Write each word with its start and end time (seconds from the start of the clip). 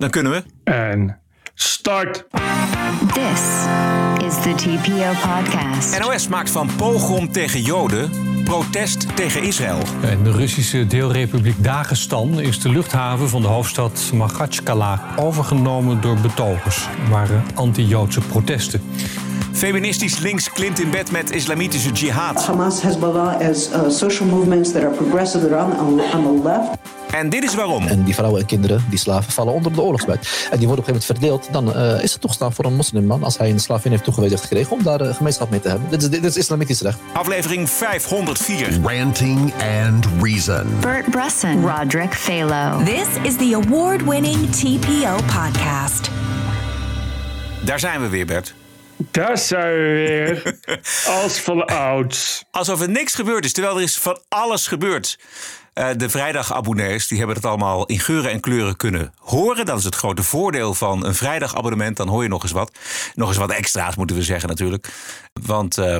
Dan 0.00 0.10
kunnen 0.10 0.32
we. 0.32 0.42
En 0.64 1.20
start. 1.54 2.24
This 3.12 3.40
is 4.26 4.42
the 4.42 4.54
TPO 4.56 5.28
podcast. 5.28 5.98
NOS 5.98 6.28
maakt 6.28 6.50
van 6.50 6.68
pogrom 6.76 7.32
tegen 7.32 7.62
Joden 7.62 8.10
protest 8.44 9.16
tegen 9.16 9.42
Israël. 9.42 9.78
In 10.10 10.22
de 10.22 10.30
Russische 10.30 10.86
deelrepubliek 10.86 11.64
Dagestan 11.64 12.40
is 12.40 12.60
de 12.60 12.68
luchthaven 12.68 13.28
van 13.28 13.42
de 13.42 13.48
hoofdstad 13.48 14.10
Magachkala 14.14 15.00
overgenomen 15.16 16.00
door 16.00 16.16
betogers. 16.16 16.86
Er 17.04 17.10
waren 17.10 17.44
anti-Joodse 17.54 18.20
protesten. 18.20 18.80
Feministisch 19.52 20.18
links 20.18 20.52
klimt 20.52 20.80
in 20.80 20.90
bed 20.90 21.10
met 21.10 21.30
islamitische 21.30 21.90
jihad. 21.90 22.46
Hamas, 22.46 22.82
Hezbollah 22.82 23.40
as 23.40 23.70
uh, 23.70 23.88
social 23.88 24.28
movements 24.28 24.72
that 24.72 24.82
are 24.82 24.94
progressive, 24.94 25.48
that 25.48 25.58
are 25.58 25.64
on, 25.64 25.78
on, 25.78 26.00
on 26.00 26.22
the 26.22 26.42
left. 26.42 26.99
En 27.10 27.28
dit 27.28 27.44
is 27.44 27.54
waarom. 27.54 27.86
En 27.86 28.02
die 28.02 28.14
vrouwen 28.14 28.40
en 28.40 28.46
kinderen, 28.46 28.84
die 28.88 28.98
slaven, 28.98 29.32
vallen 29.32 29.52
onder 29.52 29.74
de 29.74 29.80
oorlogsbuit. 29.80 30.48
En 30.50 30.58
die 30.58 30.66
worden 30.66 30.84
op 30.84 30.90
een 30.90 30.94
gegeven 30.94 31.18
moment 31.20 31.42
verdeeld. 31.42 31.74
Dan 31.74 31.92
uh, 31.96 32.02
is 32.02 32.12
het 32.12 32.20
toegestaan 32.20 32.52
voor 32.52 32.64
een 32.64 32.74
moslimman, 32.74 33.22
als 33.22 33.38
hij 33.38 33.50
een 33.50 33.60
slavin 33.60 33.90
heeft 33.90 34.04
toegewezen 34.04 34.38
gekregen, 34.38 34.72
om 34.72 34.82
daar 34.82 35.02
uh, 35.02 35.14
gemeenschap 35.14 35.50
mee 35.50 35.60
te 35.60 35.68
hebben. 35.68 35.90
Dit 35.90 36.02
is, 36.02 36.10
dit 36.10 36.24
is 36.24 36.36
islamitisch 36.36 36.80
recht. 36.80 36.98
Aflevering 37.12 37.70
504. 37.70 38.80
Ranting 38.82 39.52
and 39.88 40.06
Reason. 40.20 40.66
Bert 40.80 41.10
Bresson, 41.10 41.68
Roderick 41.68 42.14
Phalo. 42.14 42.84
This 42.84 43.06
is 43.22 43.36
the 43.36 43.60
award-winning 43.64 44.50
TPO 44.50 45.14
podcast. 45.14 46.10
Daar 47.64 47.80
zijn 47.80 48.00
we 48.00 48.08
weer, 48.08 48.26
Bert. 48.26 48.54
Daar 49.10 49.38
zijn 49.38 49.72
we 49.72 49.78
weer. 49.78 50.58
Als 51.22 51.40
van 51.40 51.66
ouds. 51.66 52.44
Alsof 52.50 52.80
er 52.80 52.90
niks 52.90 53.14
gebeurd 53.14 53.44
is, 53.44 53.52
terwijl 53.52 53.76
er 53.76 53.82
is 53.82 53.96
van 53.96 54.20
alles 54.28 54.66
gebeurd. 54.66 55.18
Uh, 55.74 55.88
de 55.96 56.08
vrijdagabonnees 56.08 57.08
die 57.08 57.18
hebben 57.18 57.36
het 57.36 57.44
allemaal 57.44 57.86
in 57.86 57.98
geuren 57.98 58.30
en 58.30 58.40
kleuren 58.40 58.76
kunnen 58.76 59.12
horen. 59.16 59.66
Dat 59.66 59.78
is 59.78 59.84
het 59.84 59.94
grote 59.94 60.22
voordeel 60.22 60.74
van 60.74 61.06
een 61.06 61.14
vrijdagabonnement. 61.14 61.96
Dan 61.96 62.08
hoor 62.08 62.22
je 62.22 62.28
nog 62.28 62.42
eens 62.42 62.52
wat. 62.52 62.78
Nog 63.14 63.28
eens 63.28 63.36
wat 63.36 63.50
extra's 63.50 63.96
moeten 63.96 64.16
we 64.16 64.22
zeggen 64.22 64.48
natuurlijk. 64.48 64.88
Want 65.42 65.78
uh, 65.78 65.96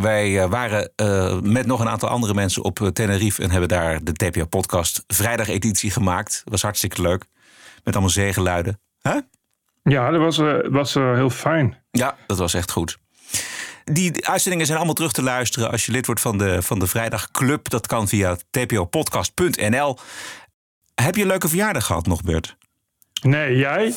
wij 0.00 0.30
uh, 0.30 0.44
waren 0.44 0.92
uh, 1.02 1.40
met 1.40 1.66
nog 1.66 1.80
een 1.80 1.88
aantal 1.88 2.08
andere 2.08 2.34
mensen 2.34 2.64
op 2.64 2.90
Tenerife... 2.92 3.42
en 3.42 3.50
hebben 3.50 3.68
daar 3.68 4.04
de 4.04 4.12
TPO-podcast 4.12 5.04
vrijdageditie 5.06 5.90
gemaakt. 5.90 6.42
was 6.44 6.62
hartstikke 6.62 7.02
leuk. 7.02 7.24
Met 7.84 7.94
allemaal 7.94 8.12
zegeluiden. 8.12 8.80
Huh? 9.02 9.16
Ja, 9.82 10.10
dat 10.10 10.20
was, 10.20 10.36
was 10.70 10.94
heel 10.94 11.30
fijn. 11.30 11.82
Ja, 11.90 12.16
dat 12.26 12.38
was 12.38 12.54
echt 12.54 12.70
goed. 12.70 12.98
Die 13.92 14.26
uitzendingen 14.26 14.66
zijn 14.66 14.78
allemaal 14.78 14.96
terug 14.96 15.12
te 15.12 15.22
luisteren 15.22 15.70
als 15.70 15.86
je 15.86 15.92
lid 15.92 16.06
wordt 16.06 16.20
van 16.20 16.38
de, 16.38 16.62
van 16.62 16.78
de 16.78 16.86
Vrijdagclub. 16.86 17.68
Dat 17.68 17.86
kan 17.86 18.08
via 18.08 18.36
tpopodcast.nl. 18.50 19.98
Heb 20.94 21.14
je 21.14 21.22
een 21.22 21.28
leuke 21.28 21.48
verjaardag 21.48 21.86
gehad 21.86 22.06
nog, 22.06 22.22
Bert? 22.22 22.56
Nee, 23.22 23.56
jij? 23.56 23.94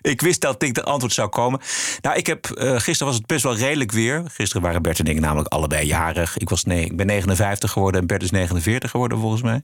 Ik 0.00 0.20
wist 0.20 0.40
dat 0.40 0.62
ik 0.62 0.74
de 0.74 0.82
antwoord 0.82 1.12
zou 1.12 1.28
komen. 1.28 1.60
Nou, 2.00 2.16
ik 2.16 2.26
heb, 2.26 2.46
uh, 2.46 2.70
gisteren 2.70 3.06
was 3.06 3.16
het 3.16 3.26
best 3.26 3.42
wel 3.42 3.56
redelijk 3.56 3.92
weer. 3.92 4.22
Gisteren 4.32 4.62
waren 4.62 4.82
Bert 4.82 4.98
en 4.98 5.06
ik 5.06 5.20
namelijk 5.20 5.48
allebei 5.48 5.86
jarig. 5.86 6.36
Ik, 6.36 6.48
was, 6.48 6.64
nee, 6.64 6.84
ik 6.84 6.96
ben 6.96 7.06
59 7.06 7.70
geworden 7.70 8.00
en 8.00 8.06
Bert 8.06 8.22
is 8.22 8.30
49 8.30 8.90
geworden 8.90 9.18
volgens 9.18 9.42
mij. 9.42 9.62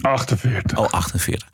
48. 0.00 0.78
Oh, 0.78 0.86
48. 0.86 1.48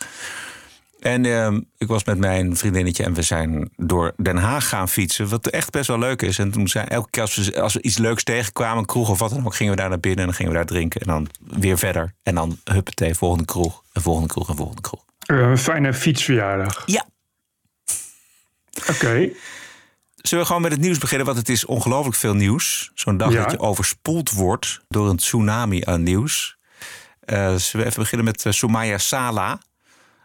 En 1.05 1.25
uh, 1.25 1.61
ik 1.77 1.87
was 1.87 2.05
met 2.05 2.19
mijn 2.19 2.57
vriendinnetje 2.57 3.05
en 3.05 3.15
we 3.15 3.23
zijn 3.23 3.71
door 3.77 4.13
Den 4.17 4.37
Haag 4.37 4.69
gaan 4.69 4.89
fietsen. 4.89 5.29
Wat 5.29 5.47
echt 5.47 5.71
best 5.71 5.87
wel 5.87 5.99
leuk 5.99 6.23
is. 6.23 6.39
En 6.39 6.51
toen 6.51 6.69
zijn 6.69 6.89
elke 6.89 7.11
keer 7.11 7.23
als 7.23 7.35
we, 7.35 7.61
als 7.61 7.75
we 7.75 7.83
iets 7.83 7.99
leuks 7.99 8.25
tegenkwamen, 8.25 8.79
een 8.79 8.85
kroeg 8.85 9.09
of 9.09 9.19
wat 9.19 9.31
dan 9.31 9.47
ook, 9.47 9.55
gingen 9.55 9.73
we 9.73 9.81
daar 9.81 9.89
naar 9.89 10.01
binnen 10.01 10.21
en 10.21 10.27
dan 10.27 10.35
gingen 10.35 10.53
we 10.53 10.59
daar 10.59 10.67
drinken. 10.67 11.01
En 11.01 11.07
dan 11.07 11.29
weer 11.61 11.79
verder. 11.79 12.15
En 12.23 12.35
dan 12.35 12.59
huppatee, 12.65 13.15
volgende 13.15 13.45
kroeg, 13.45 13.83
en 13.93 14.03
volgende 14.03 14.29
kroeg 14.29 14.49
en 14.49 14.57
volgende 14.57 14.81
kroeg. 14.81 15.05
Uh, 15.27 15.39
een 15.39 15.59
fijne 15.59 15.95
fietsverjaardag. 15.95 16.83
Ja. 16.87 17.07
Oké. 18.81 18.91
Okay. 18.91 19.37
Zullen 20.15 20.45
we 20.45 20.47
gewoon 20.47 20.63
met 20.63 20.73
het 20.73 20.81
nieuws 20.81 20.99
beginnen? 20.99 21.27
Want 21.27 21.39
het 21.39 21.49
is 21.49 21.65
ongelooflijk 21.65 22.17
veel 22.17 22.35
nieuws. 22.35 22.91
Zo'n 22.95 23.17
dag 23.17 23.33
ja. 23.33 23.43
dat 23.43 23.51
je 23.51 23.59
overspoeld 23.59 24.31
wordt 24.31 24.81
door 24.89 25.09
een 25.09 25.17
tsunami 25.17 25.85
aan 25.85 26.03
nieuws. 26.03 26.57
Uh, 27.27 27.37
zullen 27.37 27.61
we 27.73 27.85
even 27.85 28.03
beginnen 28.03 28.25
met 28.27 28.45
uh, 28.45 28.53
Soumaya 28.53 28.99
Sala. 28.99 29.61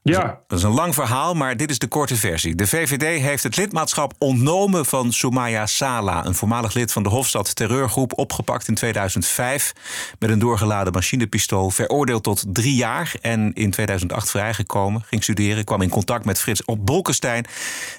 Ja. 0.04 0.40
Dat 0.48 0.58
is 0.58 0.64
een 0.64 0.74
lang 0.74 0.94
verhaal, 0.94 1.34
maar 1.34 1.58
dit 1.58 1.70
is 1.70 1.80
de 1.80 1.88
korte 1.88 2.16
versie. 2.16 2.56
De 2.56 2.68
VVD 2.68 3.22
heeft 3.22 3.44
het 3.44 3.58
lidmaatschap 3.58 4.14
ontnomen 4.18 4.86
van 4.86 5.14
Soumaya 5.14 5.66
Sala, 5.66 6.26
een 6.26 6.36
voormalig 6.36 6.74
lid 6.74 6.92
van 6.92 7.04
de 7.04 7.10
Hofstad 7.10 7.56
terreurgroep, 7.56 8.18
opgepakt 8.18 8.68
in 8.68 8.76
2005 8.76 9.74
met 10.20 10.30
een 10.30 10.40
doorgeladen 10.40 10.94
machinepistool, 10.94 11.70
veroordeeld 11.70 12.24
tot 12.24 12.44
drie 12.48 12.76
jaar 12.76 13.14
en 13.22 13.54
in 13.54 13.72
2008 13.72 14.30
vrijgekomen, 14.30 15.04
ging 15.06 15.24
studeren, 15.24 15.64
kwam 15.64 15.82
in 15.82 15.90
contact 15.90 16.26
met 16.26 16.40
Frits 16.40 16.66
op 16.66 16.86
Bolkestein, 16.86 17.46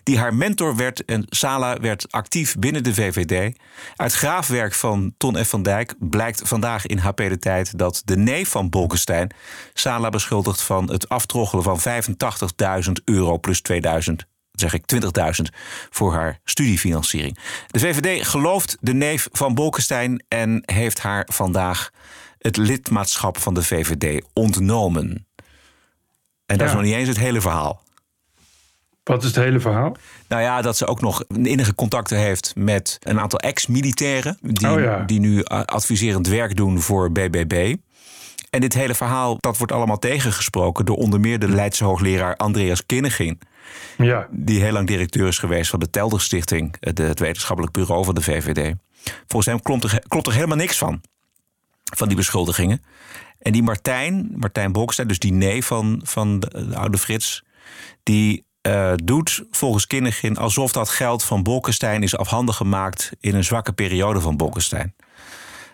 die 0.02 0.18
haar 0.18 0.34
mentor 0.34 0.76
werd 0.76 1.04
en 1.04 1.24
Sala 1.28 1.78
werd 1.80 2.06
actief 2.10 2.56
binnen 2.58 2.82
de 2.82 2.94
VVD. 2.94 3.56
Uit 3.96 4.12
graafwerk 4.12 4.74
van 4.74 5.14
Ton 5.16 5.44
F. 5.44 5.48
van 5.48 5.62
Dijk 5.62 5.94
blijkt 5.98 6.42
vandaag 6.44 6.86
in 6.86 6.98
HP 6.98 7.16
de 7.16 7.38
Tijd 7.38 7.78
dat 7.78 8.02
de 8.04 8.16
neef 8.16 8.48
van 8.48 8.70
Bolkestein 8.70 9.34
Sala 9.74 10.08
beschuldigt 10.08 10.62
van 10.62 10.90
het 10.90 11.08
aftroggelen 11.08 11.64
van 11.64 11.80
85.000 11.90 12.92
euro 13.04 13.38
plus 13.38 13.60
2000, 13.60 14.26
zeg 14.52 14.72
ik 14.72 14.84
20.000 14.94 15.00
voor 15.90 16.12
haar 16.12 16.40
studiefinanciering. 16.44 17.38
De 17.66 17.78
VVD 17.78 18.26
gelooft 18.26 18.76
de 18.80 18.94
neef 18.94 19.28
van 19.32 19.54
Bolkestein 19.54 20.24
en 20.28 20.62
heeft 20.64 21.00
haar 21.00 21.26
vandaag 21.32 21.90
het 22.38 22.56
lidmaatschap 22.56 23.38
van 23.38 23.54
de 23.54 23.62
VVD 23.62 24.24
ontnomen. 24.32 25.26
En 26.46 26.58
dat 26.58 26.60
ja. 26.60 26.64
is 26.64 26.72
nog 26.72 26.82
niet 26.82 26.94
eens 26.94 27.08
het 27.08 27.18
hele 27.18 27.40
verhaal. 27.40 27.82
Wat 29.02 29.22
is 29.22 29.28
het 29.28 29.44
hele 29.44 29.60
verhaal? 29.60 29.96
Nou 30.28 30.42
ja, 30.42 30.62
dat 30.62 30.76
ze 30.76 30.86
ook 30.86 31.00
nog 31.00 31.24
innige 31.42 31.74
contacten 31.74 32.18
heeft 32.18 32.52
met 32.56 32.98
een 33.00 33.20
aantal 33.20 33.38
ex-militairen. 33.38 34.38
Die, 34.40 34.70
oh 34.70 34.80
ja. 34.80 35.02
die 35.04 35.20
nu 35.20 35.44
adviserend 35.44 36.26
werk 36.26 36.56
doen 36.56 36.80
voor 36.80 37.12
BBB. 37.12 37.76
En 38.50 38.60
dit 38.60 38.74
hele 38.74 38.94
verhaal 38.94 39.36
dat 39.38 39.58
wordt 39.58 39.72
allemaal 39.72 39.98
tegengesproken 39.98 40.84
door 40.84 40.96
onder 40.96 41.20
meer 41.20 41.38
de 41.38 41.48
Leidse 41.48 41.84
hoogleraar 41.84 42.36
Andreas 42.36 42.86
Kinnegin. 42.86 43.40
Ja. 43.96 44.28
Die 44.30 44.60
heel 44.60 44.72
lang 44.72 44.86
directeur 44.86 45.28
is 45.28 45.38
geweest 45.38 45.70
van 45.70 45.80
de 45.80 45.90
Telder 45.90 46.20
Stichting, 46.20 46.76
het 46.80 47.18
wetenschappelijk 47.18 47.72
bureau 47.72 48.04
van 48.04 48.14
de 48.14 48.22
VVD. 48.22 48.74
Volgens 49.26 49.46
hem 49.46 49.62
klopt 49.62 49.84
er, 49.84 50.02
klopt 50.08 50.26
er 50.26 50.32
helemaal 50.32 50.56
niks 50.56 50.78
van, 50.78 51.00
van 51.96 52.08
die 52.08 52.16
beschuldigingen. 52.16 52.82
En 53.38 53.52
die 53.52 53.62
Martijn, 53.62 54.32
Martijn 54.36 54.72
Bolkestein, 54.72 55.08
dus 55.08 55.18
die 55.18 55.32
neef 55.32 55.66
van, 55.66 56.00
van 56.04 56.40
de, 56.40 56.68
de 56.68 56.76
oude 56.76 56.98
Frits, 56.98 57.44
die 58.02 58.44
uh, 58.66 58.92
doet 59.04 59.44
volgens 59.50 59.86
Kinnegin 59.86 60.36
alsof 60.36 60.72
dat 60.72 60.88
geld 60.88 61.24
van 61.24 61.42
Bolkestein 61.42 62.02
is 62.02 62.16
afhandig 62.16 62.56
gemaakt 62.56 63.12
in 63.20 63.34
een 63.34 63.44
zwakke 63.44 63.72
periode 63.72 64.20
van 64.20 64.36
Bolkestein. 64.36 64.94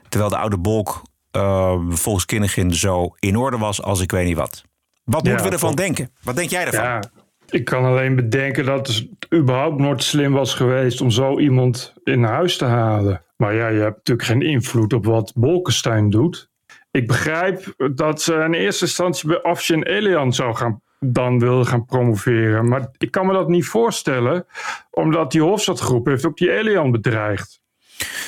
Terwijl 0.08 0.30
de 0.30 0.36
oude 0.36 0.58
Bolk 0.58 1.02
uh, 1.36 1.80
volgens 1.88 2.24
Kinnegin 2.24 2.74
zo 2.74 3.14
in 3.18 3.36
orde 3.36 3.58
was 3.58 3.82
als 3.82 4.00
ik 4.00 4.10
weet 4.10 4.26
niet 4.26 4.36
wat. 4.36 4.64
Wat 5.04 5.22
ja, 5.24 5.30
moeten 5.30 5.46
we 5.46 5.52
ervan 5.52 5.74
denken? 5.74 6.10
Wat 6.22 6.36
denk 6.36 6.50
jij 6.50 6.64
ervan? 6.64 6.84
Ja, 6.84 7.02
ik 7.48 7.64
kan 7.64 7.84
alleen 7.84 8.16
bedenken 8.16 8.64
dat 8.64 8.86
het 8.86 9.08
überhaupt 9.34 9.78
nooit 9.78 10.02
slim 10.02 10.32
was 10.32 10.54
geweest 10.54 11.00
om 11.00 11.10
zo 11.10 11.38
iemand 11.38 11.94
in 12.04 12.22
huis 12.22 12.56
te 12.56 12.64
halen. 12.64 13.22
Maar 13.36 13.54
ja, 13.54 13.68
je 13.68 13.80
hebt 13.80 13.96
natuurlijk 13.96 14.28
geen 14.28 14.42
invloed 14.42 14.92
op 14.92 15.04
wat 15.04 15.32
Bolkestein 15.34 16.10
doet. 16.10 16.50
Ik 16.90 17.06
begrijp 17.06 17.74
dat 17.94 18.22
ze 18.22 18.34
in 18.34 18.54
eerste 18.54 18.84
instantie 18.84 19.28
bij 19.28 19.42
Afshin 19.42 19.82
Elian 19.82 20.32
zou 20.32 20.54
gaan 20.54 20.80
dan 21.00 21.38
wil 21.38 21.64
gaan 21.64 21.84
promoveren. 21.84 22.68
Maar 22.68 22.88
ik 22.98 23.10
kan 23.10 23.26
me 23.26 23.32
dat 23.32 23.48
niet 23.48 23.66
voorstellen, 23.66 24.46
omdat 24.90 25.32
die 25.32 25.42
Hofstadgroep 25.42 26.06
heeft 26.06 26.26
ook 26.26 26.36
die 26.36 26.52
Elian 26.52 26.90
bedreigd. 26.90 27.60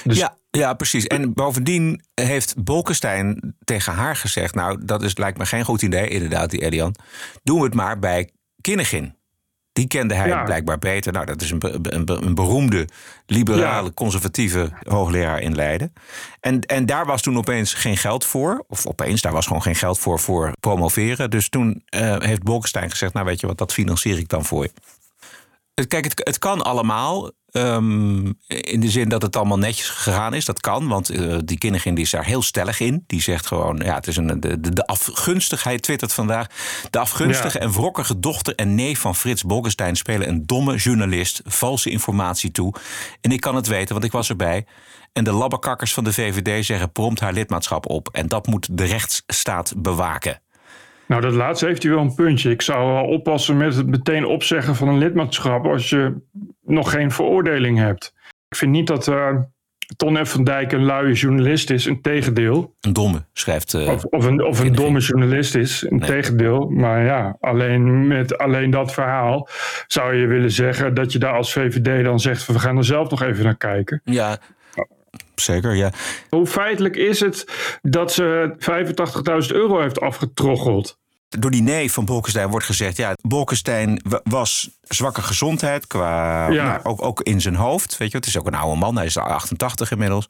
Dus 0.05 0.19
ja, 0.19 0.37
ja, 0.59 0.75
precies. 0.75 1.07
En 1.07 1.33
bovendien 1.33 2.03
heeft 2.15 2.65
Bolkestein 2.65 3.57
tegen 3.65 3.93
haar 3.93 4.17
gezegd... 4.17 4.55
nou, 4.55 4.85
dat 4.85 5.03
is, 5.03 5.17
lijkt 5.17 5.39
me 5.39 5.47
geen 5.47 5.65
goed 5.65 5.83
idee, 5.83 6.09
inderdaad, 6.09 6.51
die 6.51 6.63
Elian. 6.63 6.95
Doen 7.43 7.59
we 7.59 7.65
het 7.65 7.75
maar 7.75 7.99
bij 7.99 8.31
Kinnegin. 8.61 9.17
Die 9.73 9.87
kende 9.87 10.15
hij 10.15 10.28
ja. 10.28 10.43
blijkbaar 10.43 10.78
beter. 10.78 11.13
Nou, 11.13 11.27
dat 11.27 11.43
is 11.43 11.51
een, 11.51 11.95
een, 11.95 12.25
een 12.27 12.34
beroemde, 12.34 12.89
liberale, 13.27 13.87
ja. 13.87 13.93
conservatieve 13.95 14.71
hoogleraar 14.83 15.41
in 15.41 15.55
Leiden. 15.55 15.93
En, 16.41 16.61
en 16.61 16.87
daar 16.87 17.07
was 17.07 17.22
toen 17.22 17.37
opeens 17.39 17.75
geen 17.75 17.97
geld 17.97 18.25
voor. 18.25 18.65
Of 18.69 18.87
opeens, 18.87 19.21
daar 19.21 19.33
was 19.33 19.47
gewoon 19.47 19.63
geen 19.63 19.75
geld 19.75 19.99
voor 19.99 20.19
voor 20.19 20.53
promoveren. 20.61 21.31
Dus 21.31 21.49
toen 21.49 21.83
uh, 21.91 22.16
heeft 22.19 22.43
Bolkestein 22.43 22.91
gezegd... 22.91 23.13
nou, 23.13 23.27
weet 23.27 23.41
je 23.41 23.47
wat, 23.47 23.59
dat 23.59 23.72
financier 23.72 24.19
ik 24.19 24.28
dan 24.28 24.45
voor 24.45 24.63
je. 24.63 24.72
Kijk, 25.86 26.04
het, 26.04 26.21
het 26.25 26.39
kan 26.39 26.63
allemaal. 26.63 27.30
Um, 27.53 28.39
in 28.47 28.80
de 28.80 28.91
zin 28.91 29.09
dat 29.09 29.22
het 29.22 29.36
allemaal 29.36 29.59
netjes 29.59 29.89
gegaan 29.89 30.34
is. 30.34 30.45
Dat 30.45 30.60
kan, 30.60 30.89
want 30.89 31.10
uh, 31.10 31.39
die 31.45 31.59
Kinnegin 31.59 31.95
die 31.95 32.04
is 32.04 32.10
daar 32.10 32.25
heel 32.25 32.42
stellig 32.42 32.80
in. 32.80 33.04
Die 33.07 33.21
zegt 33.21 33.47
gewoon, 33.47 33.77
ja, 33.84 33.95
het 33.95 34.07
is 34.07 34.16
een, 34.16 34.41
de, 34.41 34.60
de, 34.60 34.72
de 34.72 34.86
afgunstige, 34.86 35.69
hij 35.69 35.78
twittert 35.78 36.13
vandaag... 36.13 36.47
de 36.91 36.98
afgunstige 36.98 37.59
ja. 37.59 37.65
en 37.65 37.72
wrokkige 37.72 38.19
dochter 38.19 38.54
en 38.54 38.75
neef 38.75 39.01
van 39.01 39.16
Frits 39.16 39.42
Bolkestein... 39.42 39.97
spelen 39.97 40.28
een 40.28 40.47
domme 40.47 40.77
journalist 40.77 41.41
valse 41.45 41.91
informatie 41.91 42.51
toe. 42.51 42.75
En 43.21 43.33
ik 43.33 43.41
kan 43.41 43.54
het 43.54 43.66
weten, 43.66 43.92
want 43.92 44.04
ik 44.04 44.13
was 44.13 44.28
erbij. 44.28 44.66
En 45.13 45.25
de 45.25 45.33
labberkakkers 45.33 45.95
van 45.95 46.04
de 46.04 46.13
VVD 46.13 46.65
zeggen 46.65 46.92
prompt 46.92 47.21
haar 47.21 47.33
lidmaatschap 47.33 47.86
op. 47.91 48.09
En 48.13 48.28
dat 48.28 48.47
moet 48.47 48.69
de 48.71 48.84
rechtsstaat 48.84 49.72
bewaken. 49.77 50.41
Nou, 51.09 51.21
dat 51.22 51.33
laatste 51.33 51.66
heeft 51.66 51.83
hij 51.83 51.93
wel 51.93 52.01
een 52.01 52.15
puntje. 52.15 52.51
Ik 52.51 52.63
zou 52.63 52.93
wel 52.93 53.05
oppassen 53.05 53.57
met 53.57 53.75
het 53.75 53.87
meteen 53.87 54.25
opzeggen 54.25 54.75
van 54.75 54.89
een 54.89 54.99
lidmaatschap 54.99 55.66
als 55.66 55.91
je 55.91 56.15
nog 56.65 56.91
geen 56.91 57.10
veroordeling 57.10 57.78
hebt. 57.78 58.15
Ik 58.49 58.57
vind 58.57 58.72
niet 58.72 58.87
dat 58.87 59.07
uh, 59.07 59.37
Ton 59.97 60.27
F. 60.27 60.31
van 60.31 60.45
Dijk 60.45 60.72
een 60.72 60.84
luie 60.84 61.15
journalist 61.15 61.71
is. 61.71 61.87
Integendeel. 61.87 62.75
Een 62.81 62.93
domme, 62.93 63.25
schrijft... 63.33 63.75
Uh, 63.75 63.89
of, 63.89 64.05
of, 64.05 64.25
een, 64.25 64.45
of 64.45 64.60
een 64.60 64.75
domme 64.75 64.99
journalist 64.99 65.55
is. 65.55 65.83
Integendeel. 65.83 66.69
Nee. 66.69 66.78
Maar 66.78 67.05
ja, 67.05 67.37
alleen 67.41 68.07
met 68.07 68.39
alleen 68.39 68.71
dat 68.71 68.93
verhaal 68.93 69.49
zou 69.87 70.15
je 70.15 70.27
willen 70.27 70.51
zeggen 70.51 70.95
dat 70.95 71.13
je 71.13 71.19
daar 71.19 71.33
als 71.33 71.53
VVD 71.53 72.04
dan 72.04 72.21
zegt 72.21 72.43
van 72.43 72.54
we 72.54 72.61
gaan 72.61 72.77
er 72.77 72.84
zelf 72.84 73.11
nog 73.11 73.22
even 73.22 73.45
naar 73.45 73.57
kijken. 73.57 74.01
Ja, 74.04 74.39
zeker, 75.34 75.75
ja. 75.75 75.93
Hoe 76.28 76.47
feitelijk 76.47 76.97
is 76.97 77.21
het 77.21 77.45
dat 77.83 78.13
ze 78.13 78.55
85.000 79.51 79.57
euro 79.57 79.81
heeft 79.81 80.01
afgetroggeld? 80.01 80.99
Door 81.28 81.51
die 81.51 81.63
neef 81.63 81.92
van 81.92 82.04
Bolkestein 82.04 82.48
wordt 82.48 82.66
gezegd... 82.66 82.97
ja, 82.97 83.13
Bolkestein 83.21 84.03
was 84.22 84.71
zwakke 84.83 85.22
gezondheid, 85.22 85.86
qua, 85.86 86.48
Ja. 86.51 86.65
nou, 86.65 86.80
ook, 86.83 87.03
ook 87.03 87.21
in 87.21 87.41
zijn 87.41 87.54
hoofd. 87.54 87.97
Weet 87.97 88.10
je, 88.10 88.16
het 88.16 88.27
is 88.27 88.39
ook 88.39 88.47
een 88.47 88.54
oude 88.54 88.78
man, 88.78 88.97
hij 88.97 89.04
is 89.07 89.16
88 89.16 89.91
inmiddels. 89.91 90.28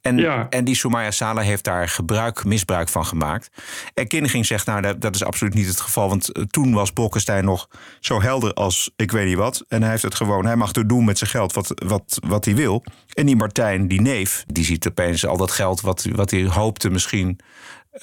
En, 0.00 0.16
Ja. 0.16 0.46
en 0.50 0.64
die 0.64 0.74
Soumaya 0.74 1.10
Sala 1.10 1.40
heeft 1.40 1.64
daar 1.64 1.88
gebruik, 1.88 2.44
misbruik 2.44 2.88
van 2.88 3.06
gemaakt. 3.06 3.48
En 3.94 4.06
Kinniging 4.06 4.46
zegt, 4.46 4.66
nou, 4.66 4.80
dat, 4.80 5.00
dat 5.00 5.14
is 5.14 5.24
absoluut 5.24 5.54
niet 5.54 5.66
het 5.66 5.80
geval... 5.80 6.08
want 6.08 6.32
eh, 6.32 6.42
toen 6.42 6.72
was 6.74 6.92
Bolkestein 6.92 7.44
nog 7.44 7.68
zo 8.00 8.22
helder 8.22 8.52
als 8.54 8.90
ik 8.96 9.10
weet 9.10 9.26
niet 9.26 9.36
wat. 9.36 9.64
En 9.68 9.80
hij 9.82 9.90
heeft 9.90 10.02
het 10.02 10.14
gewoon, 10.14 10.46
hij 10.46 10.56
mag 10.56 10.72
er 10.72 10.86
doen 10.86 11.04
met 11.04 11.18
zijn 11.18 11.30
geld 11.30 11.52
wat, 11.52 11.72
wat, 11.86 12.18
wat 12.26 12.44
hij 12.44 12.54
wil. 12.54 12.84
En 13.14 13.26
die 13.26 13.36
Martijn, 13.36 13.88
die 13.88 14.00
neef, 14.00 14.44
die 14.46 14.64
ziet 14.64 14.88
opeens 14.88 15.26
al 15.26 15.36
dat 15.36 15.50
geld... 15.50 15.80
wat, 15.80 16.06
wat 16.12 16.30
hij 16.30 16.44
hoopte 16.46 16.90
misschien 16.90 17.38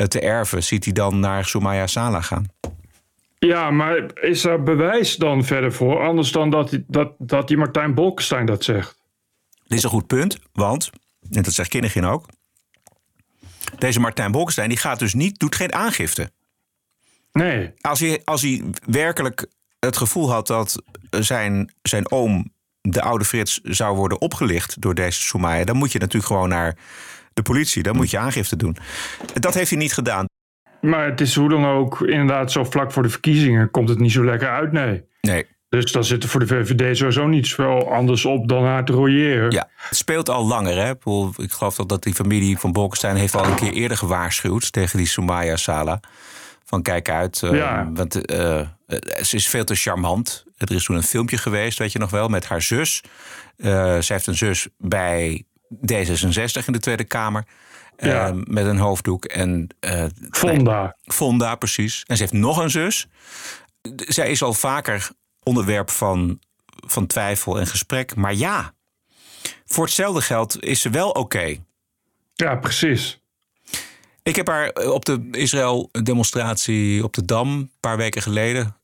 te 0.07 0.19
erven... 0.19 0.63
ziet 0.63 0.83
hij 0.83 0.93
dan 0.93 1.19
naar 1.19 1.45
Soumaya 1.45 1.88
Sala 1.88 2.21
gaan. 2.21 2.45
Ja, 3.39 3.71
maar 3.71 4.19
is 4.21 4.43
er 4.45 4.63
bewijs 4.63 5.15
dan 5.15 5.43
verder 5.43 5.73
voor? 5.73 6.07
Anders 6.07 6.31
dan 6.31 6.49
dat, 6.49 6.69
die- 6.69 6.83
dat, 6.88 7.13
dat 7.17 7.47
die 7.47 7.57
Martijn 7.57 7.93
Bolkestein 7.93 8.45
dat 8.45 8.63
zegt. 8.63 8.99
Dit 9.67 9.77
is 9.77 9.83
een 9.83 9.89
goed 9.89 10.07
punt, 10.07 10.38
want, 10.53 10.89
en 11.31 11.41
dat 11.41 11.53
zegt 11.53 11.69
Kinnigin 11.69 12.05
ook... 12.05 12.25
deze 13.77 13.99
Martijn 13.99 14.31
Bolkestein 14.31 14.69
die 14.69 14.77
gaat 14.77 14.99
dus 14.99 15.13
niet, 15.13 15.39
doet 15.39 15.55
geen 15.55 15.73
aangifte. 15.73 16.31
Nee. 17.31 17.73
Als 17.81 17.99
hij, 17.99 18.21
als 18.23 18.41
hij 18.41 18.63
werkelijk 18.85 19.45
het 19.79 19.97
gevoel 19.97 20.31
had 20.31 20.47
dat 20.47 20.83
zijn, 21.09 21.73
zijn 21.81 22.11
oom, 22.11 22.53
de 22.81 23.01
oude 23.01 23.25
Frits, 23.25 23.59
zou 23.63 23.95
worden 23.95 24.21
opgelicht 24.21 24.81
door 24.81 24.95
deze 24.95 25.21
Soumaya... 25.21 25.63
dan 25.63 25.77
moet 25.77 25.91
je 25.91 25.99
natuurlijk 25.99 26.31
gewoon 26.33 26.49
naar 26.49 26.77
de 27.33 27.41
politie, 27.41 27.83
dan 27.83 27.95
moet 27.95 28.09
je 28.09 28.17
aangifte 28.17 28.55
doen. 28.55 28.77
Dat 29.33 29.53
heeft 29.53 29.69
hij 29.69 29.79
niet 29.79 29.93
gedaan. 29.93 30.25
Maar 30.81 31.05
het 31.05 31.21
is 31.21 31.35
hoe 31.35 31.49
dan 31.49 31.65
ook 31.65 32.01
inderdaad 32.01 32.51
zo 32.51 32.63
vlak 32.63 32.91
voor 32.91 33.03
de 33.03 33.09
verkiezingen 33.09 33.71
komt 33.71 33.89
het 33.89 33.99
niet 33.99 34.11
zo 34.11 34.23
lekker 34.25 34.49
uit, 34.49 34.71
nee. 34.71 35.03
Nee. 35.21 35.45
Dus 35.69 35.91
dan 35.91 36.03
zit 36.03 36.23
er 36.23 36.29
voor 36.29 36.39
de 36.39 36.47
VVD 36.47 36.97
sowieso 36.97 37.27
niet 37.27 37.53
veel 37.53 37.91
anders 37.93 38.25
op 38.25 38.47
dan 38.47 38.63
haar 38.63 38.85
te 38.85 38.91
royeren. 38.93 39.51
Ja, 39.51 39.69
het 39.75 39.97
speelt 39.97 40.29
al 40.29 40.45
langer. 40.47 40.77
Hè? 40.77 40.91
Ik 41.43 41.51
geloof 41.51 41.75
dat, 41.75 41.89
dat 41.89 42.03
die 42.03 42.13
familie 42.13 42.57
van 42.57 42.71
Bolkestein 42.71 43.15
heeft 43.15 43.35
al 43.35 43.45
een 43.45 43.55
keer 43.55 43.71
eerder 43.73 43.97
gewaarschuwd 43.97 44.71
tegen 44.71 44.97
die 44.97 45.07
Soumaya 45.07 45.55
Sala. 45.55 45.99
Van 46.65 46.81
kijk 46.81 47.09
uit, 47.09 47.43
eh, 47.43 47.53
Ja. 47.53 47.89
want 47.93 48.25
eh, 48.25 48.59
eh, 48.59 48.67
ze 49.23 49.35
is 49.35 49.47
veel 49.47 49.63
te 49.63 49.75
charmant. 49.75 50.45
Er 50.57 50.71
is 50.71 50.83
toen 50.83 50.95
een 50.95 51.03
filmpje 51.03 51.37
geweest, 51.37 51.77
weet 51.79 51.91
je 51.91 51.99
nog 51.99 52.09
wel, 52.09 52.27
met 52.27 52.45
haar 52.47 52.61
zus. 52.61 53.03
Eh, 53.57 53.71
zij 53.99 54.15
heeft 54.15 54.27
een 54.27 54.37
zus 54.37 54.67
bij 54.77 55.43
D66 55.75 56.65
in 56.65 56.73
de 56.73 56.79
Tweede 56.79 57.03
Kamer. 57.03 57.45
eh, 57.95 58.31
met 58.33 58.65
een 58.65 58.77
hoofddoek. 58.77 59.25
En, 59.25 59.68
eh, 59.79 60.06
Fonda. 60.31 60.95
Fonda, 61.03 61.56
precies. 61.56 62.03
En 62.07 62.18
ze 62.18 62.21
heeft 62.21 62.35
nog 62.35 62.57
een 62.57 62.69
zus. 62.69 63.07
Zij 63.95 64.29
is 64.29 64.44
al 64.44 64.53
vaker 64.53 65.09
onderwerp 65.44 65.89
van, 65.89 66.39
van 66.88 67.07
twijfel 67.07 67.59
en 67.59 67.68
gesprek. 67.68 68.15
Maar 68.15 68.33
ja, 68.33 68.73
voor 69.65 69.83
hetzelfde 69.83 70.21
geld 70.21 70.63
is 70.63 70.81
ze 70.81 70.89
wel 70.89 71.09
oké. 71.09 71.56
Ja, 72.33 72.56
precies. 72.56 73.19
Ik 74.24 74.35
heb 74.35 74.47
haar 74.47 74.69
eh, 74.69 74.91
op 74.91 75.06
de 75.06 75.27
Israël-demonstratie 75.31 77.03
op 77.03 77.13
de 77.13 77.25
Dam... 77.25 77.51
een 77.51 77.71
paar 77.79 77.97
weken 77.97 78.21
geleden 78.21 78.75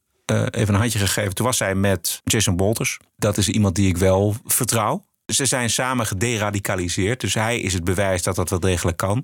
even 0.49 0.73
een 0.73 0.79
handje 0.79 0.99
gegeven. 0.99 1.35
Toen 1.35 1.45
was 1.45 1.57
zij 1.57 1.75
met 1.75 2.21
Jason 2.23 2.57
Walters. 2.57 2.99
Dat 3.15 3.37
is 3.37 3.49
iemand 3.49 3.75
die 3.75 3.87
ik 3.87 3.97
wel 3.97 4.35
vertrouw. 4.45 5.06
Ze 5.33 5.45
zijn 5.45 5.69
samen 5.69 6.05
gederadicaliseerd. 6.05 7.19
Dus 7.19 7.33
hij 7.33 7.59
is 7.59 7.73
het 7.73 7.83
bewijs 7.83 8.23
dat 8.23 8.35
dat 8.35 8.49
wel 8.49 8.59
degelijk 8.59 8.97
kan. 8.97 9.23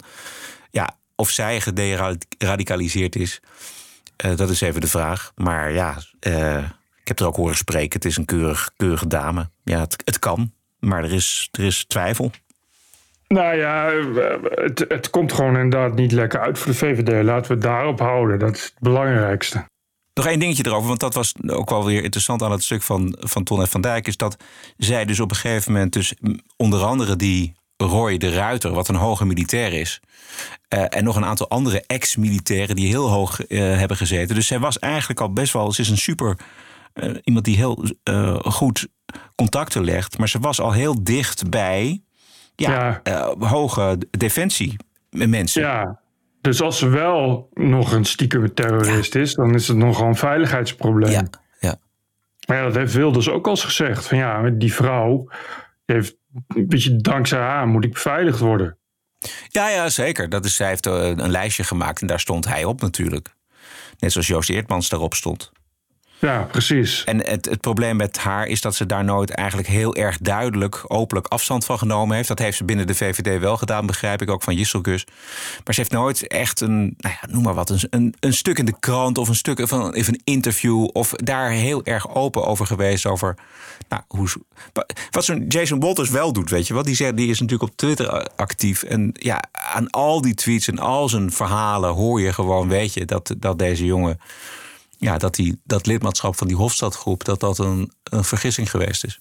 Ja, 0.71 0.97
of 1.15 1.29
zij 1.29 1.61
gederadicaliseerd 1.61 3.15
is, 3.15 3.39
eh, 4.15 4.35
dat 4.35 4.49
is 4.49 4.61
even 4.61 4.81
de 4.81 4.87
vraag. 4.87 5.31
Maar 5.35 5.71
ja, 5.73 5.97
eh, 6.19 6.57
ik 7.01 7.07
heb 7.07 7.19
er 7.19 7.25
ook 7.25 7.35
horen 7.35 7.55
spreken. 7.55 7.93
Het 7.93 8.05
is 8.05 8.17
een 8.17 8.25
keurig, 8.25 8.71
keurige 8.77 9.07
dame. 9.07 9.49
Ja, 9.63 9.79
het, 9.79 10.01
het 10.05 10.19
kan. 10.19 10.51
Maar 10.79 11.03
er 11.03 11.13
is, 11.13 11.49
er 11.51 11.63
is 11.63 11.85
twijfel. 11.85 12.31
Nou 13.27 13.55
ja, 13.55 13.91
het, 14.49 14.85
het 14.87 15.09
komt 15.09 15.33
gewoon 15.33 15.57
inderdaad 15.57 15.95
niet 15.95 16.11
lekker 16.11 16.39
uit 16.39 16.59
voor 16.59 16.71
de 16.71 16.77
VVD. 16.77 17.23
Laten 17.23 17.47
we 17.47 17.53
het 17.53 17.63
daarop 17.63 17.99
houden. 17.99 18.39
Dat 18.39 18.55
is 18.55 18.63
het 18.63 18.73
belangrijkste. 18.79 19.65
Nog 20.13 20.25
één 20.25 20.39
dingetje 20.39 20.65
erover, 20.65 20.87
want 20.87 20.99
dat 20.99 21.13
was 21.13 21.33
ook 21.47 21.69
wel 21.69 21.85
weer 21.85 22.03
interessant 22.03 22.41
aan 22.41 22.51
het 22.51 22.63
stuk 22.63 22.81
van, 22.81 23.15
van 23.19 23.43
Ton 23.43 23.67
F. 23.67 23.71
van 23.71 23.81
Dijk. 23.81 24.07
Is 24.07 24.17
dat 24.17 24.43
zij 24.77 25.05
dus 25.05 25.19
op 25.19 25.29
een 25.29 25.35
gegeven 25.35 25.71
moment, 25.71 25.93
dus 25.93 26.13
onder 26.57 26.83
andere 26.83 27.15
die 27.15 27.53
Roy 27.77 28.17
de 28.17 28.29
Ruiter, 28.33 28.71
wat 28.73 28.87
een 28.87 28.95
hoge 28.95 29.25
militair 29.25 29.73
is. 29.73 29.99
eh, 30.67 30.85
en 30.89 31.03
nog 31.03 31.15
een 31.15 31.25
aantal 31.25 31.49
andere 31.49 31.83
ex-militairen 31.87 32.75
die 32.75 32.87
heel 32.87 33.09
hoog 33.09 33.41
eh, 33.45 33.59
hebben 33.59 33.97
gezeten. 33.97 34.35
Dus 34.35 34.47
zij 34.47 34.59
was 34.59 34.79
eigenlijk 34.79 35.19
al 35.21 35.33
best 35.33 35.53
wel, 35.53 35.71
ze 35.71 35.81
is 35.81 35.89
een 35.89 35.97
super, 35.97 36.37
eh, 36.93 37.11
iemand 37.23 37.45
die 37.45 37.55
heel 37.55 37.85
goed 38.43 38.87
contacten 39.35 39.83
legt. 39.83 40.17
Maar 40.17 40.29
ze 40.29 40.39
was 40.39 40.61
al 40.61 40.71
heel 40.71 41.03
dicht 41.03 41.49
bij 41.49 42.01
ja, 42.55 43.01
hoge 43.39 43.97
defensie 44.09 44.75
mensen. 45.09 45.61
Ja, 45.61 45.99
dus 46.43 46.61
als 46.61 46.77
ze 46.77 46.87
wel 46.87 47.49
nog 47.53 47.91
een 47.91 48.05
stiekem 48.05 48.53
terrorist 48.53 49.15
is, 49.15 49.33
dan 49.33 49.53
is 49.53 49.67
het 49.67 49.77
nogal 49.77 50.07
een 50.07 50.15
veiligheidsprobleem. 50.15 51.11
Ja, 51.11 51.25
ja. 51.59 51.75
Maar 52.47 52.57
ja, 52.57 52.63
dat 52.63 52.75
heeft 52.75 52.93
Wilders 52.93 53.29
ook 53.29 53.45
al 53.45 53.51
eens 53.51 53.63
gezegd. 53.63 54.07
Van 54.07 54.17
ja, 54.17 54.49
die 54.49 54.73
vrouw 54.73 55.27
heeft, 55.85 56.15
een 56.47 56.67
beetje 56.67 56.95
dankzij 56.95 57.39
haar 57.39 57.67
moet 57.67 57.83
ik 57.83 57.93
beveiligd 57.93 58.39
worden. 58.39 58.77
Ja, 59.47 59.69
ja, 59.69 59.89
zeker. 59.89 60.29
Dat 60.29 60.45
is, 60.45 60.55
zij 60.55 60.67
heeft 60.67 60.85
eh, 60.85 60.93
een 60.93 61.29
lijstje 61.29 61.63
gemaakt 61.63 62.01
en 62.01 62.07
daar 62.07 62.19
stond 62.19 62.47
hij 62.47 62.63
op 62.63 62.81
natuurlijk. 62.81 63.35
Net 63.99 64.11
zoals 64.11 64.27
Joost 64.27 64.49
Eertmans 64.49 64.89
daarop 64.89 65.13
stond. 65.13 65.51
Ja, 66.23 66.47
precies. 66.51 67.03
En 67.03 67.17
het, 67.29 67.45
het 67.45 67.61
probleem 67.61 67.95
met 67.95 68.17
haar 68.17 68.47
is 68.47 68.61
dat 68.61 68.75
ze 68.75 68.85
daar 68.85 69.03
nooit 69.03 69.29
eigenlijk 69.29 69.67
heel 69.67 69.95
erg 69.95 70.17
duidelijk, 70.17 70.83
openlijk 70.87 71.27
afstand 71.27 71.65
van 71.65 71.77
genomen 71.77 72.15
heeft. 72.15 72.27
Dat 72.27 72.39
heeft 72.39 72.57
ze 72.57 72.63
binnen 72.63 72.87
de 72.87 72.95
VVD 72.95 73.39
wel 73.39 73.57
gedaan, 73.57 73.85
begrijp 73.85 74.21
ik 74.21 74.29
ook 74.29 74.43
van 74.43 74.55
Jisselgus. 74.55 75.05
Maar 75.63 75.73
ze 75.73 75.79
heeft 75.79 75.91
nooit 75.91 76.27
echt 76.27 76.61
een, 76.61 76.95
nou 76.97 77.15
ja, 77.21 77.27
noem 77.29 77.43
maar 77.43 77.53
wat, 77.53 77.69
een, 77.69 77.79
een, 77.89 78.15
een 78.19 78.33
stuk 78.33 78.57
in 78.57 78.65
de 78.65 78.79
krant 78.79 79.17
of 79.17 79.27
een 79.27 79.35
stuk 79.35 79.67
van 79.67 79.93
even 79.93 80.13
een 80.13 80.21
interview. 80.23 80.87
Of 80.93 81.11
daar 81.11 81.49
heel 81.49 81.83
erg 81.83 82.15
open 82.15 82.45
over 82.45 82.65
geweest. 82.65 83.05
Over 83.05 83.35
nou, 83.89 84.01
hoe, 84.07 84.27
wat 85.11 85.25
zo'n 85.25 85.45
Jason 85.47 85.79
Walters 85.79 86.09
wel 86.09 86.33
doet, 86.33 86.49
weet 86.49 86.67
je 86.67 86.73
wat? 86.73 86.85
Die, 86.85 87.13
die 87.13 87.29
is 87.29 87.39
natuurlijk 87.39 87.71
op 87.71 87.77
Twitter 87.77 88.27
actief. 88.35 88.83
En 88.83 89.09
ja, 89.13 89.43
aan 89.51 89.89
al 89.89 90.21
die 90.21 90.33
tweets 90.33 90.67
en 90.67 90.79
al 90.79 91.09
zijn 91.09 91.31
verhalen 91.31 91.89
hoor 91.89 92.21
je 92.21 92.33
gewoon, 92.33 92.67
weet 92.67 92.93
je, 92.93 93.05
dat, 93.05 93.35
dat 93.37 93.59
deze 93.59 93.85
jongen 93.85 94.19
ja, 95.03 95.17
dat, 95.17 95.35
die, 95.35 95.59
dat 95.63 95.85
lidmaatschap 95.85 96.35
van 96.37 96.47
die 96.47 96.55
Hofstadgroep... 96.55 97.23
dat 97.25 97.39
dat 97.39 97.57
een, 97.57 97.91
een 98.03 98.23
vergissing 98.23 98.69
geweest 98.69 99.03
is. 99.05 99.19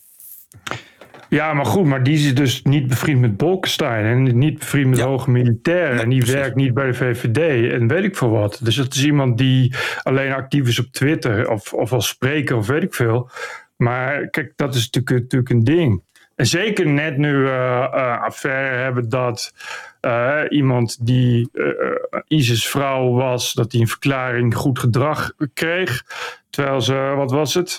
Ja, 1.29 1.53
maar 1.55 1.67
goed, 1.67 1.85
maar 1.85 2.03
die 2.03 2.15
is 2.15 2.35
dus 2.35 2.62
niet 2.62 2.87
bevriend 2.87 3.21
met 3.21 3.37
Bolkestein 3.37 4.05
en 4.05 4.39
niet 4.39 4.59
bevriend 4.59 4.89
met 4.89 4.99
Ja. 4.99 5.05
hoge 5.07 5.31
militairen. 5.31 6.01
en 6.03 6.09
die 6.09 6.19
precies. 6.19 6.37
werkt 6.37 6.57
niet 6.57 6.75
bij 6.75 6.87
de 6.87 6.95
VVD 6.95 7.73
en 7.73 7.89
weet 7.89 8.05
ik 8.05 8.17
veel 8.17 8.31
wat. 8.31 8.61
Dus 8.62 8.77
het 8.77 8.95
is 8.95 9.05
iemand 9.05 9.39
die 9.39 9.75
alleen 10.03 10.33
actief 10.33 10.69
is 10.69 10.79
op 10.79 10.87
Twitter 10.87 11.51
of, 11.51 11.73
of 11.73 11.93
als 11.93 12.09
spreker 12.09 12.57
of 12.57 12.67
weet 12.67 12.83
ik 12.83 12.95
veel. 12.95 13.31
Maar 13.77 14.29
kijk, 14.31 14.53
dat 14.57 14.75
is 14.75 14.91
natuurlijk, 14.91 15.23
natuurlijk 15.23 15.51
een 15.51 15.65
ding. 15.65 16.03
En 16.42 16.49
zeker 16.49 16.87
net 16.87 17.16
nu 17.16 17.37
we 17.37 17.88
eh 17.92 18.22
affaire 18.22 18.76
hebben 18.76 19.08
dat 19.08 19.52
eh, 20.00 20.40
iemand 20.49 21.06
die 21.06 21.49
eh, 21.52 22.20
ISIS-vrouw 22.28 23.12
was, 23.12 23.52
dat 23.52 23.70
die 23.70 23.80
een 23.80 23.88
verklaring 23.88 24.54
goed 24.54 24.78
gedrag 24.78 25.32
kreeg. 25.54 26.02
Terwijl 26.50 26.80
ze, 26.80 26.94
wat 27.16 27.30
was 27.30 27.54
het, 27.54 27.78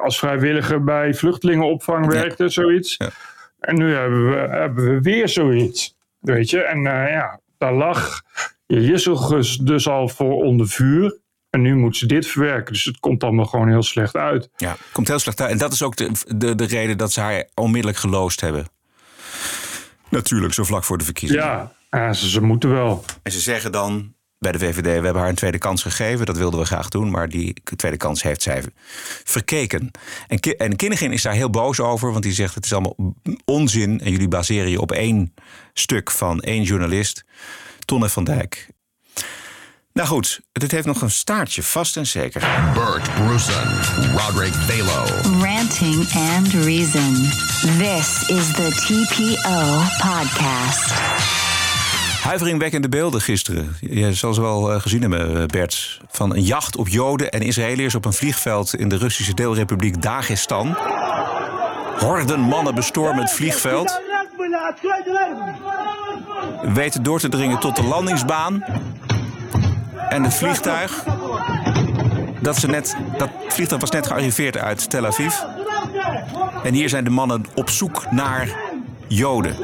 als 0.00 0.18
vrijwilliger 0.18 0.84
bij 0.84 1.14
vluchtelingenopvang 1.14 2.04
Ja. 2.04 2.20
werkte, 2.20 2.48
zoiets. 2.48 2.94
Ja. 2.98 3.08
En 3.60 3.76
nu 3.76 3.94
hebben 3.94 4.30
we, 4.30 4.36
hebben 4.36 4.84
we 4.84 5.00
weer 5.00 5.28
zoiets, 5.28 5.96
weet 6.18 6.50
je. 6.50 6.60
En 6.62 6.82
ja, 6.82 7.40
daar 7.58 7.74
lag 7.74 8.22
Jisselgus 8.66 9.56
dus 9.56 9.88
al 9.88 10.08
voor 10.08 10.42
onder 10.42 10.68
vuur. 10.68 11.18
En 11.50 11.62
nu 11.62 11.76
moet 11.76 11.96
ze 11.96 12.06
dit 12.06 12.26
verwerken. 12.26 12.72
Dus 12.72 12.84
het 12.84 13.00
komt 13.00 13.24
allemaal 13.24 13.44
gewoon 13.44 13.68
heel 13.68 13.82
slecht 13.82 14.16
uit. 14.16 14.48
Ja, 14.56 14.76
komt 14.92 15.08
heel 15.08 15.18
slecht 15.18 15.40
uit. 15.40 15.50
En 15.50 15.58
dat 15.58 15.72
is 15.72 15.82
ook 15.82 15.96
de, 15.96 16.10
de, 16.36 16.54
de 16.54 16.64
reden 16.64 16.98
dat 16.98 17.12
ze 17.12 17.20
haar 17.20 17.48
onmiddellijk 17.54 17.98
geloosd 17.98 18.40
hebben. 18.40 18.66
Natuurlijk, 20.08 20.54
zo 20.54 20.64
vlak 20.64 20.84
voor 20.84 20.98
de 20.98 21.04
verkiezingen. 21.04 21.44
Ja, 21.44 21.72
ja 21.90 22.12
ze, 22.12 22.28
ze 22.30 22.42
moeten 22.42 22.70
wel. 22.70 23.04
En 23.22 23.32
ze 23.32 23.40
zeggen 23.40 23.72
dan, 23.72 24.14
bij 24.40 24.52
de 24.52 24.58
VVD. 24.58 24.82
We 24.82 24.90
hebben 24.90 25.14
haar 25.14 25.28
een 25.28 25.34
tweede 25.34 25.58
kans 25.58 25.82
gegeven. 25.82 26.26
Dat 26.26 26.36
wilden 26.36 26.60
we 26.60 26.66
graag 26.66 26.88
doen. 26.88 27.10
Maar 27.10 27.28
die 27.28 27.54
tweede 27.76 27.96
kans 27.96 28.22
heeft 28.22 28.42
zij 28.42 28.62
verkeken. 29.24 29.90
En, 30.28 30.40
Ki- 30.40 30.50
en 30.50 30.76
Kinnegin 30.76 31.12
is 31.12 31.22
daar 31.22 31.32
heel 31.32 31.50
boos 31.50 31.80
over. 31.80 32.10
Want 32.10 32.22
die 32.22 32.32
zegt 32.32 32.54
het 32.54 32.64
is 32.64 32.72
allemaal 32.72 33.14
onzin. 33.44 34.00
En 34.00 34.10
jullie 34.10 34.28
baseren 34.28 34.70
je 34.70 34.80
op 34.80 34.92
één 34.92 35.34
stuk 35.72 36.10
van 36.10 36.40
één 36.40 36.62
journalist. 36.62 37.24
Tonne 37.84 38.08
van 38.08 38.24
Dijk. 38.24 38.68
Nou 39.92 40.08
goed, 40.08 40.40
dit 40.52 40.70
heeft 40.70 40.86
nog 40.86 41.02
een 41.02 41.10
staartje, 41.10 41.62
vast 41.62 41.96
en 41.96 42.06
zeker. 42.06 42.40
Bert 42.74 43.14
Bruson, 43.14 43.68
Roderick 44.16 44.54
Balo. 44.66 45.04
Ranting 45.44 46.12
and 46.12 46.52
Reason. 46.52 47.14
This 47.78 48.28
is 48.28 48.52
the 48.52 48.70
TPO 48.86 49.82
podcast. 50.08 50.92
Huiveringwekkende 52.22 52.88
beelden 52.88 53.20
gisteren. 53.20 53.76
Je 53.80 54.14
zal 54.14 54.34
ze 54.34 54.40
wel 54.40 54.72
eh, 54.72 54.80
gezien 54.80 55.00
hebben, 55.00 55.40
eh, 55.40 55.46
Bert. 55.46 56.00
Van 56.08 56.34
een 56.34 56.42
jacht 56.42 56.76
op 56.76 56.88
Joden 56.88 57.30
en 57.30 57.40
Israëliërs 57.40 57.94
op 57.94 58.04
een 58.04 58.12
vliegveld 58.12 58.74
in 58.74 58.88
de 58.88 58.96
Russische 58.96 59.34
deelrepubliek 59.34 60.02
Dagestan. 60.02 60.76
Horden 61.98 62.40
mannen 62.40 62.74
bestormen 62.74 63.22
het 63.22 63.32
vliegveld. 63.32 64.00
Weten 66.62 67.02
door 67.02 67.20
te 67.20 67.28
dringen 67.28 67.60
tot 67.60 67.76
de 67.76 67.82
landingsbaan. 67.84 68.64
En 70.10 70.22
het 70.22 70.34
vliegtuig. 70.34 71.04
Dat, 72.40 72.56
ze 72.56 72.66
net, 72.66 72.96
dat 73.18 73.28
vliegtuig 73.48 73.80
was 73.80 73.90
net 73.90 74.06
gearriveerd 74.06 74.56
uit 74.56 74.90
Tel 74.90 75.06
Aviv. 75.06 75.34
En 76.62 76.74
hier 76.74 76.88
zijn 76.88 77.04
de 77.04 77.10
mannen 77.10 77.44
op 77.54 77.70
zoek 77.70 78.10
naar 78.10 78.48
Joden. 79.08 79.56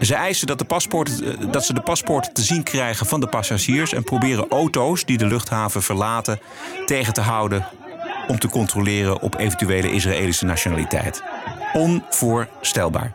Ze 0.00 0.14
eisen 0.14 0.46
dat, 0.46 0.58
de 0.58 0.64
paspoorten, 0.64 1.38
eh, 1.38 1.52
dat 1.52 1.64
ze 1.64 1.74
de 1.74 1.80
paspoorten 1.80 2.32
te 2.32 2.42
zien 2.42 2.62
krijgen 2.62 3.06
van 3.06 3.20
de 3.20 3.26
passagiers 3.26 3.92
en 3.92 4.04
proberen 4.04 4.48
auto's 4.48 5.04
die 5.04 5.18
de 5.18 5.26
luchthaven 5.26 5.82
verlaten 5.82 6.40
tegen 6.86 7.12
te 7.12 7.20
houden 7.20 7.66
om 8.28 8.38
te 8.38 8.48
controleren 8.48 9.20
op 9.20 9.38
eventuele 9.38 9.92
Israëlische 9.92 10.44
nationaliteit. 10.44 11.22
Onvoorstelbaar. 11.72 13.12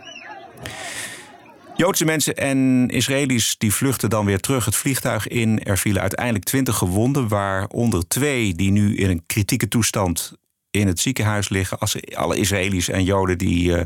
Joodse 1.80 2.06
mensen 2.06 2.36
en 2.36 2.88
Israëli's 2.88 3.58
die 3.58 3.74
vluchten 3.74 4.10
dan 4.10 4.26
weer 4.26 4.40
terug 4.40 4.66
het 4.66 4.76
vliegtuig 4.76 5.28
in. 5.28 5.64
Er 5.64 5.78
vielen 5.78 6.02
uiteindelijk 6.02 6.46
twintig 6.46 6.76
gewonden, 6.76 7.28
waaronder 7.28 8.08
twee 8.08 8.56
die 8.56 8.72
nu 8.72 8.96
in 8.96 9.10
een 9.10 9.24
kritieke 9.26 9.68
toestand 9.68 10.38
in 10.72 10.88
het 10.88 11.00
ziekenhuis 11.00 11.50
liggen. 11.50 11.78
Alle 12.16 12.38
Israëli's 12.38 12.90
en 12.90 13.04
Joden 13.04 13.38
die 13.38 13.76
eh, 13.76 13.86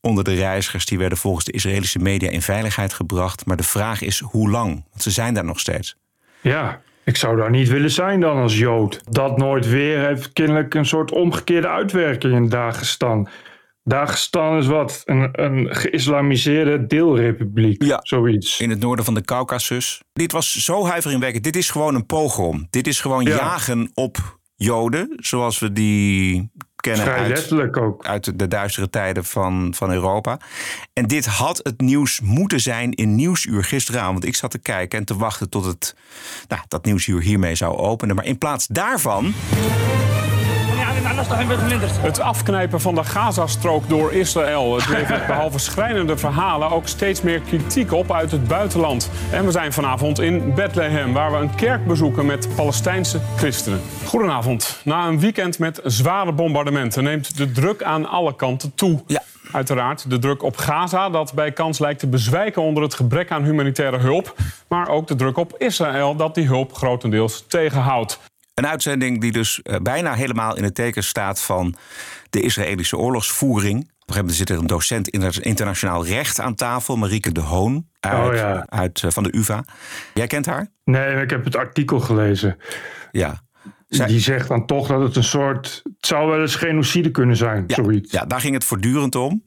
onder 0.00 0.24
de 0.24 0.34
reizigers 0.34 0.86
die 0.86 0.98
werden 0.98 1.18
volgens 1.18 1.44
de 1.44 1.52
Israëlische 1.52 1.98
media 1.98 2.30
in 2.30 2.42
veiligheid 2.42 2.92
gebracht. 2.92 3.46
Maar 3.46 3.56
de 3.56 3.62
vraag 3.62 4.02
is 4.02 4.20
hoe 4.20 4.50
lang? 4.50 4.84
Want 4.90 5.02
ze 5.02 5.10
zijn 5.10 5.34
daar 5.34 5.44
nog 5.44 5.60
steeds. 5.60 5.96
Ja, 6.40 6.80
ik 7.04 7.16
zou 7.16 7.36
daar 7.36 7.50
niet 7.50 7.68
willen 7.68 7.90
zijn 7.90 8.20
dan 8.20 8.36
als 8.36 8.58
Jood. 8.58 9.00
Dat 9.10 9.36
nooit 9.36 9.68
weer 9.68 10.06
heeft 10.06 10.32
kennelijk 10.32 10.74
een 10.74 10.86
soort 10.86 11.10
omgekeerde 11.10 11.68
uitwerking 11.68 12.34
in 12.34 12.48
Dagestan. 12.48 13.28
Dagestan 13.88 14.58
is 14.58 14.66
wat? 14.66 15.02
Een, 15.04 15.28
een 15.32 15.74
geïslamiseerde 15.74 16.86
deelrepubliek. 16.86 17.82
Ja. 17.82 18.00
Zoiets. 18.02 18.60
In 18.60 18.70
het 18.70 18.80
noorden 18.80 19.04
van 19.04 19.14
de 19.14 19.22
Caucasus. 19.22 20.00
Dit 20.12 20.32
was 20.32 20.52
zo 20.54 20.86
huiveringwekkend. 20.86 21.44
Dit 21.44 21.56
is 21.56 21.70
gewoon 21.70 21.94
een 21.94 22.06
pogrom. 22.06 22.66
Dit 22.70 22.86
is 22.86 23.00
gewoon 23.00 23.24
Ja. 23.24 23.36
jagen 23.36 23.90
op 23.94 24.38
Joden, 24.56 25.12
zoals 25.16 25.58
we 25.58 25.72
die 25.72 26.50
kennen 26.76 27.04
Vrij 27.04 27.18
uit, 27.18 27.28
letterlijk 27.28 27.76
ook. 27.76 28.06
uit 28.06 28.38
de 28.38 28.48
duistere 28.48 28.90
tijden 28.90 29.24
van, 29.24 29.72
van 29.76 29.92
Europa. 29.92 30.38
En 30.92 31.06
dit 31.06 31.26
had 31.26 31.60
het 31.62 31.80
nieuws 31.80 32.20
moeten 32.20 32.60
zijn 32.60 32.92
in 32.92 33.14
Nieuwsuur 33.14 33.64
gisteravond. 33.64 34.12
Want 34.12 34.24
ik 34.24 34.34
zat 34.34 34.50
te 34.50 34.58
kijken 34.58 34.98
en 34.98 35.04
te 35.04 35.16
wachten 35.16 35.50
tot 35.50 35.64
het, 35.64 35.96
nou, 36.48 36.62
dat 36.68 36.84
Nieuwsuur 36.84 37.20
hiermee 37.20 37.54
zou 37.54 37.76
openen. 37.76 38.16
Maar 38.16 38.24
in 38.24 38.38
plaats 38.38 38.66
daarvan 38.66 39.34
Het 42.00 42.20
afknijpen 42.20 42.80
van 42.80 42.94
de 42.94 43.04
Gazastrook 43.04 43.88
door 43.88 44.12
Israël. 44.12 44.74
Het 44.74 44.88
levert 44.88 45.26
behalve 45.32 45.58
schrijnende 45.58 46.16
verhalen 46.16 46.70
ook 46.70 46.86
steeds 46.86 47.22
meer 47.22 47.40
kritiek 47.40 47.92
op 47.92 48.12
uit 48.12 48.30
het 48.30 48.48
buitenland. 48.48 49.10
En 49.32 49.44
we 49.44 49.50
zijn 49.50 49.72
vanavond 49.72 50.20
in 50.20 50.54
Bethlehem, 50.54 51.12
waar 51.12 51.30
we 51.30 51.36
een 51.36 51.54
kerk 51.54 51.86
bezoeken 51.86 52.26
met 52.26 52.48
Palestijnse 52.54 53.20
christenen. 53.36 53.80
Goedenavond. 54.04 54.80
Na 54.84 55.06
een 55.06 55.20
weekend 55.20 55.58
met 55.58 55.80
zware 55.84 56.32
bombardementen 56.32 57.04
neemt 57.04 57.36
de 57.36 57.52
druk 57.52 57.82
aan 57.82 58.08
alle 58.08 58.36
kanten 58.36 58.74
toe. 58.74 59.02
Ja. 59.06 59.22
Uiteraard 59.52 60.10
de 60.10 60.18
druk 60.18 60.42
op 60.42 60.56
Gaza, 60.56 61.10
dat 61.10 61.32
bij 61.34 61.52
kans 61.52 61.78
lijkt 61.78 62.00
te 62.00 62.06
bezwijken 62.06 62.62
onder 62.62 62.82
het 62.82 62.94
gebrek 62.94 63.30
aan 63.30 63.44
humanitaire 63.44 63.98
hulp. 63.98 64.34
Maar 64.68 64.88
ook 64.88 65.06
de 65.06 65.14
druk 65.14 65.36
op 65.36 65.54
Israël, 65.58 66.16
dat 66.16 66.34
die 66.34 66.46
hulp 66.46 66.74
grotendeels 66.74 67.44
tegenhoudt. 67.48 68.18
Een 68.58 68.66
uitzending 68.66 69.20
die 69.20 69.32
dus 69.32 69.62
eh, 69.62 69.76
bijna 69.82 70.14
helemaal 70.14 70.56
in 70.56 70.64
het 70.64 70.74
teken 70.74 71.04
staat 71.04 71.40
van 71.40 71.74
de 72.30 72.40
Israëlische 72.40 72.96
oorlogsvoering. 72.96 73.76
Op 73.78 73.84
een 73.84 74.14
gegeven 74.14 74.20
moment 74.20 74.36
zit 74.36 74.50
er 74.50 74.58
een 74.58 74.66
docent 74.66 75.08
inter- 75.08 75.44
internationaal 75.44 76.06
recht 76.06 76.40
aan 76.40 76.54
tafel, 76.54 76.96
Marieke 76.96 77.32
de 77.32 77.40
Hoon 77.40 77.86
uit, 78.00 78.28
Oh 78.28 78.34
ja. 78.34 78.66
uit, 78.68 79.02
eh, 79.02 79.10
van 79.10 79.22
de 79.22 79.36
UVA. 79.36 79.64
Jij 80.14 80.26
kent 80.26 80.46
haar? 80.46 80.70
Nee, 80.84 81.22
ik 81.22 81.30
heb 81.30 81.44
het 81.44 81.56
artikel 81.56 82.00
gelezen. 82.00 82.56
Ja. 83.10 83.42
Zij- 83.88 84.06
Die 84.06 84.20
zegt 84.20 84.48
dan 84.48 84.66
toch 84.66 84.86
dat 84.88 85.00
het 85.00 85.16
een 85.16 85.24
soort... 85.24 85.80
Het 85.84 86.06
zou 86.06 86.30
wel 86.30 86.40
eens 86.40 86.54
genocide 86.54 87.10
kunnen 87.10 87.36
zijn, 87.36 87.64
Ja, 87.66 87.74
zoiets. 87.74 88.12
ja, 88.12 88.24
daar 88.24 88.40
ging 88.40 88.54
het 88.54 88.64
voortdurend 88.64 89.14
om. 89.14 89.44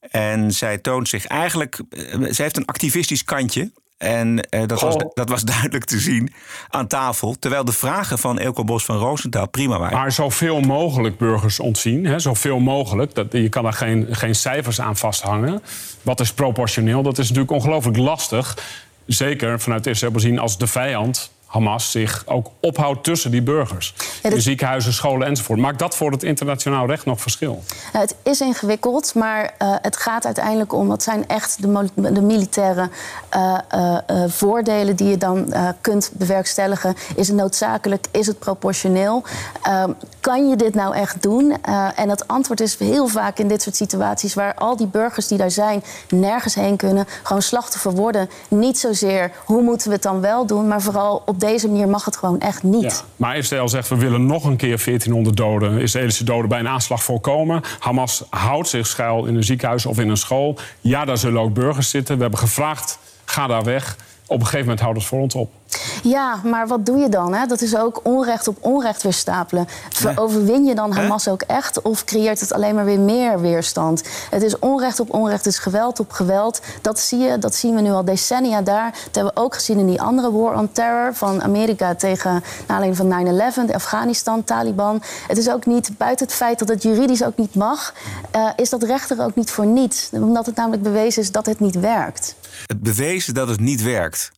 En 0.00 0.50
zij 0.52 0.78
toont 0.78 1.08
zich 1.08 1.26
eigenlijk. 1.26 1.80
eh, 1.90 2.02
Zij 2.12 2.44
heeft 2.44 2.56
een 2.56 2.64
activistisch 2.64 3.24
kantje. 3.24 3.72
En 3.96 4.40
eh, 4.40 4.66
dat, 4.66 4.80
was, 4.80 4.96
dat 5.14 5.28
was 5.28 5.42
duidelijk 5.54 5.84
te 5.84 5.98
zien 5.98 6.32
aan 6.68 6.86
tafel. 6.86 7.36
Terwijl 7.38 7.64
de 7.64 7.72
vragen 7.72 8.18
van 8.18 8.38
Elko 8.38 8.64
Bos 8.64 8.84
van 8.84 8.96
Roosentaal 8.96 9.48
prima 9.48 9.78
waren. 9.78 9.98
Maar 9.98 10.12
zoveel 10.12 10.60
mogelijk 10.60 11.18
burgers 11.18 11.60
ontzien. 11.60 12.06
Hè, 12.06 12.18
zoveel 12.18 12.58
mogelijk. 12.58 13.14
Dat, 13.14 13.32
je 13.32 13.48
kan 13.48 13.62
daar 13.62 13.72
geen, 13.72 14.06
geen 14.10 14.34
cijfers 14.34 14.80
aan 14.80 14.96
vasthangen. 14.96 15.62
Wat 16.02 16.20
is 16.20 16.32
proportioneel? 16.32 17.02
Dat 17.02 17.18
is 17.18 17.28
natuurlijk 17.28 17.54
ongelooflijk 17.54 17.96
lastig. 17.96 18.58
Zeker 19.06 19.60
vanuit 19.60 19.86
Israël 19.86 20.12
bezien 20.12 20.38
als 20.38 20.58
de 20.58 20.66
vijand, 20.66 21.32
Hamas, 21.54 21.90
zich 21.90 22.22
ook 22.26 22.50
ophoudt 22.60 23.04
tussen 23.04 23.30
die 23.30 23.42
burgers. 23.42 23.94
In 24.22 24.42
ziekenhuizen, 24.42 24.92
scholen 24.92 25.26
enzovoort. 25.26 25.58
Maakt 25.58 25.78
dat 25.78 25.96
voor 25.96 26.10
het 26.10 26.22
internationaal 26.22 26.86
recht 26.86 27.04
nog 27.04 27.20
verschil? 27.20 27.62
Het 27.92 28.14
is 28.22 28.40
ingewikkeld, 28.40 29.14
maar 29.14 29.54
eh, 29.58 29.74
het 29.82 29.96
gaat 29.96 30.24
uiteindelijk 30.24 30.72
om... 30.72 30.88
wat 30.88 31.02
zijn 31.02 31.28
echt 31.28 31.62
de, 31.62 31.88
de 31.94 32.20
militaire 32.20 32.88
eh, 33.28 33.58
eh, 33.68 34.24
voordelen 34.26 34.96
die 34.96 35.08
je 35.08 35.16
dan 35.16 35.54
kunt 35.80 36.10
bewerkstelligen. 36.12 36.94
Is 37.16 37.28
het 37.28 37.36
noodzakelijk? 37.36 38.06
Is 38.10 38.26
het 38.26 38.38
proportioneel? 38.38 39.22
Ehm, 39.62 39.90
kan 40.20 40.48
je 40.48 40.56
dit 40.56 40.74
nou 40.74 40.94
echt 40.94 41.22
doen? 41.22 41.62
En 41.94 42.08
het 42.08 42.28
antwoord 42.28 42.60
is 42.60 42.78
heel 42.78 43.06
vaak 43.06 43.38
in 43.38 43.48
dit 43.48 43.62
soort 43.62 43.76
situaties... 43.76 44.34
waar 44.34 44.54
al 44.54 44.76
die 44.76 44.86
burgers 44.86 45.28
die 45.28 45.38
daar 45.38 45.50
zijn 45.50 45.84
nergens 46.08 46.54
heen 46.54 46.76
kunnen... 46.76 47.06
gewoon 47.22 47.42
slachtoffer 47.42 47.92
worden. 47.92 48.30
Niet 48.48 48.78
zozeer 48.78 49.30
hoe 49.44 49.62
moeten 49.62 49.88
we 49.88 49.94
het 49.94 50.02
dan 50.02 50.20
wel 50.20 50.46
doen... 50.46 50.68
maar 50.68 50.82
vooral 50.82 51.22
op 51.26 51.42
deze 51.46 51.68
manier 51.68 51.88
mag 51.88 52.04
het 52.04 52.16
gewoon 52.16 52.40
echt 52.40 52.62
niet. 52.62 53.04
Maar 53.16 53.36
Israël 53.36 53.68
zegt 53.68 53.88
we 53.88 53.96
willen 53.96 54.26
nog 54.26 54.44
een 54.44 54.56
keer 54.56 54.82
1400 54.84 55.36
doden, 55.36 55.80
Israëlische 55.80 56.24
doden 56.24 56.48
bij 56.48 56.58
een 56.58 56.68
aanslag 56.68 57.02
voorkomen. 57.02 57.62
Hamas 57.78 58.24
houdt 58.30 58.68
zich 58.68 58.86
schuil 58.86 59.24
in 59.26 59.34
een 59.36 59.44
ziekenhuis 59.44 59.86
of 59.86 59.98
in 59.98 60.08
een 60.08 60.16
school. 60.16 60.58
Ja, 60.80 61.04
daar 61.04 61.18
zullen 61.18 61.40
ook 61.40 61.54
burgers 61.54 61.90
zitten. 61.90 62.16
We 62.16 62.22
hebben 62.22 62.40
gevraagd, 62.40 62.98
ga 63.24 63.46
daar 63.46 63.64
weg. 63.64 63.96
Op 64.26 64.36
een 64.36 64.44
gegeven 64.44 64.60
moment 64.60 64.80
houdt 64.80 64.98
het 64.98 65.06
voor 65.06 65.20
ons 65.20 65.34
op. 65.34 65.52
Ja, 66.02 66.40
maar 66.44 66.66
wat 66.66 66.86
doe 66.86 66.98
je 66.98 67.08
dan? 67.08 67.34
Hè? 67.34 67.46
Dat 67.46 67.60
is 67.60 67.76
ook 67.76 68.00
onrecht 68.02 68.48
op 68.48 68.56
onrecht 68.60 69.02
weer 69.02 69.12
stapelen. 69.12 69.66
Ver- 69.90 70.18
Overwin 70.20 70.64
je 70.64 70.74
dan 70.74 70.92
Hamas 70.92 71.28
ook 71.28 71.42
echt? 71.42 71.82
Of 71.82 72.04
creëert 72.04 72.40
het 72.40 72.52
alleen 72.52 72.74
maar 72.74 72.84
weer 72.84 73.00
meer 73.00 73.40
weerstand? 73.40 74.02
Het 74.30 74.42
is 74.42 74.58
onrecht 74.58 75.00
op 75.00 75.14
onrecht, 75.14 75.44
het 75.44 75.52
is 75.54 75.58
geweld 75.58 76.00
op 76.00 76.10
geweld. 76.12 76.60
Dat 76.82 76.98
zie 77.00 77.18
je, 77.18 77.38
dat 77.38 77.54
zien 77.54 77.74
we 77.74 77.80
nu 77.80 77.90
al 77.90 78.04
decennia 78.04 78.62
daar. 78.62 78.90
Dat 78.90 79.14
hebben 79.14 79.32
we 79.34 79.40
ook 79.40 79.54
gezien 79.54 79.78
in 79.78 79.86
die 79.86 80.02
andere 80.02 80.32
war 80.32 80.58
on 80.58 80.72
terror... 80.72 81.14
van 81.14 81.42
Amerika 81.42 81.94
tegen 81.94 82.42
aanleiding 82.66 82.96
van 82.96 83.68
9-11, 83.70 83.74
Afghanistan, 83.74 84.44
Taliban. 84.44 85.02
Het 85.28 85.38
is 85.38 85.50
ook 85.50 85.66
niet, 85.66 85.90
buiten 85.98 86.26
het 86.26 86.34
feit 86.34 86.58
dat 86.58 86.68
het 86.68 86.82
juridisch 86.82 87.24
ook 87.24 87.36
niet 87.36 87.54
mag... 87.54 87.94
eh, 88.30 88.48
is 88.56 88.70
dat 88.70 88.82
recht 88.82 89.10
er 89.10 89.20
ook 89.22 89.34
niet 89.34 89.50
voor 89.50 89.66
niets. 89.66 90.08
Omdat 90.12 90.46
het 90.46 90.56
namelijk 90.56 90.82
bewezen 90.82 91.22
is 91.22 91.32
dat 91.32 91.46
het 91.46 91.60
niet 91.60 91.80
werkt. 91.80 92.34
Het 92.66 92.80
bewezen 92.80 93.34
dat 93.34 93.48
het 93.48 93.60
niet 93.60 93.82
werkt. 93.82 94.30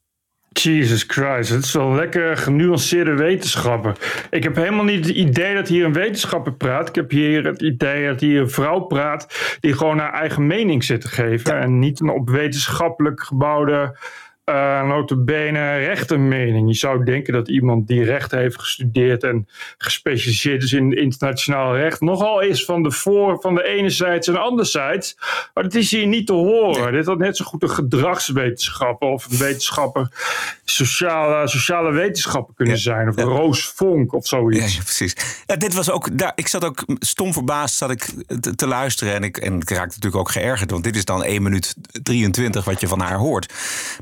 Jesus 0.58 1.04
Christ, 1.06 1.50
het 1.50 1.64
is 1.64 1.72
wel 1.72 1.94
lekker 1.94 2.36
genuanceerde 2.36 3.14
wetenschappen. 3.14 3.94
Ik 4.30 4.42
heb 4.42 4.56
helemaal 4.56 4.84
niet 4.84 5.06
het 5.06 5.14
idee 5.14 5.54
dat 5.54 5.68
hier 5.68 5.84
een 5.84 5.92
wetenschapper 5.92 6.52
praat. 6.52 6.88
Ik 6.88 6.94
heb 6.94 7.10
hier 7.10 7.44
het 7.44 7.62
idee 7.62 8.06
dat 8.06 8.20
hier 8.20 8.40
een 8.40 8.50
vrouw 8.50 8.80
praat 8.80 9.56
die 9.60 9.72
gewoon 9.72 9.98
haar 9.98 10.12
eigen 10.12 10.46
mening 10.46 10.84
zit 10.84 11.00
te 11.00 11.08
geven. 11.08 11.58
En 11.58 11.78
niet 11.78 12.00
een 12.00 12.10
op 12.10 12.30
wetenschappelijk 12.30 13.22
gebouwde 13.22 13.96
uh, 14.50 14.86
notabene 14.86 15.76
rechtenmening. 15.76 16.68
Je 16.68 16.74
zou 16.74 17.04
denken 17.04 17.32
dat 17.32 17.48
iemand 17.48 17.86
die 17.86 18.04
recht 18.04 18.30
heeft 18.30 18.60
gestudeerd 18.60 19.22
en 19.22 19.48
gespecialiseerd 19.78 20.62
is 20.62 20.72
in 20.72 20.92
internationaal 20.92 21.76
recht, 21.76 22.00
nogal 22.00 22.40
is 22.40 22.64
van 22.64 22.82
de 22.82 22.90
voor 22.90 23.40
van 23.40 23.54
de 23.54 23.64
ene 23.64 23.90
zijde 23.90 24.32
en 24.32 24.40
anderzijds. 24.40 25.16
Maar 25.54 25.64
dat 25.64 25.74
is 25.74 25.90
hier 25.90 26.06
niet 26.06 26.26
te 26.26 26.32
horen. 26.32 26.92
Dit 26.92 27.06
had 27.06 27.18
net 27.18 27.36
zo 27.36 27.44
goed 27.44 27.62
een 27.62 27.70
gedragswetenschapper 27.70 29.08
of 29.08 29.30
een 29.30 29.38
wetenschapper 29.38 30.08
sociale, 30.64 31.48
sociale 31.48 31.92
wetenschappen 31.92 32.54
kunnen 32.54 32.78
zijn. 32.78 33.08
Of 33.08 33.16
Roos 33.16 33.66
Vonk 33.66 34.12
of 34.12 34.26
zoiets. 34.26 34.76
Ja, 34.76 34.82
precies. 34.82 35.16
Ja, 35.46 35.56
dit 35.56 35.74
was 35.74 35.90
ook, 35.90 36.18
daar, 36.18 36.32
ik 36.34 36.48
zat 36.48 36.64
ook 36.64 36.84
stom 36.98 37.32
verbaasd 37.32 37.76
zat 37.76 37.90
ik 37.90 38.10
te, 38.40 38.54
te, 38.54 38.66
luisteren. 38.66 39.14
En 39.14 39.22
ik, 39.22 39.36
en 39.36 39.60
ik 39.60 39.70
raakte 39.70 39.94
natuurlijk 39.94 40.16
ook 40.16 40.30
geërgerd. 40.30 40.70
Want 40.70 40.84
dit 40.84 40.96
is 40.96 41.04
dan 41.04 41.24
1 41.24 41.42
minuut 41.42 41.74
23 42.02 42.64
wat 42.64 42.80
je 42.80 42.88
van 42.88 43.00
haar 43.00 43.18
hoort. 43.18 43.52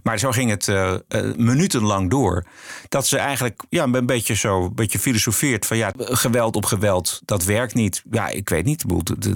Maar 0.02 0.18
zo 0.18 0.30
ging 0.34 0.50
het 0.50 0.66
uh, 0.66 0.94
minutenlang 1.36 2.10
door. 2.10 2.44
Dat 2.88 3.06
ze 3.06 3.18
eigenlijk 3.18 3.62
ja, 3.68 3.84
een 3.84 4.06
beetje 4.06 4.34
zo 4.34 4.64
een 4.64 4.74
beetje 4.74 4.98
filosofeert 4.98 5.66
van 5.66 5.76
ja, 5.76 5.92
geweld 5.96 6.56
op 6.56 6.64
geweld, 6.64 7.20
dat 7.24 7.44
werkt 7.44 7.74
niet. 7.74 8.02
Ja, 8.10 8.28
ik 8.28 8.48
weet 8.48 8.64
niet. 8.64 8.84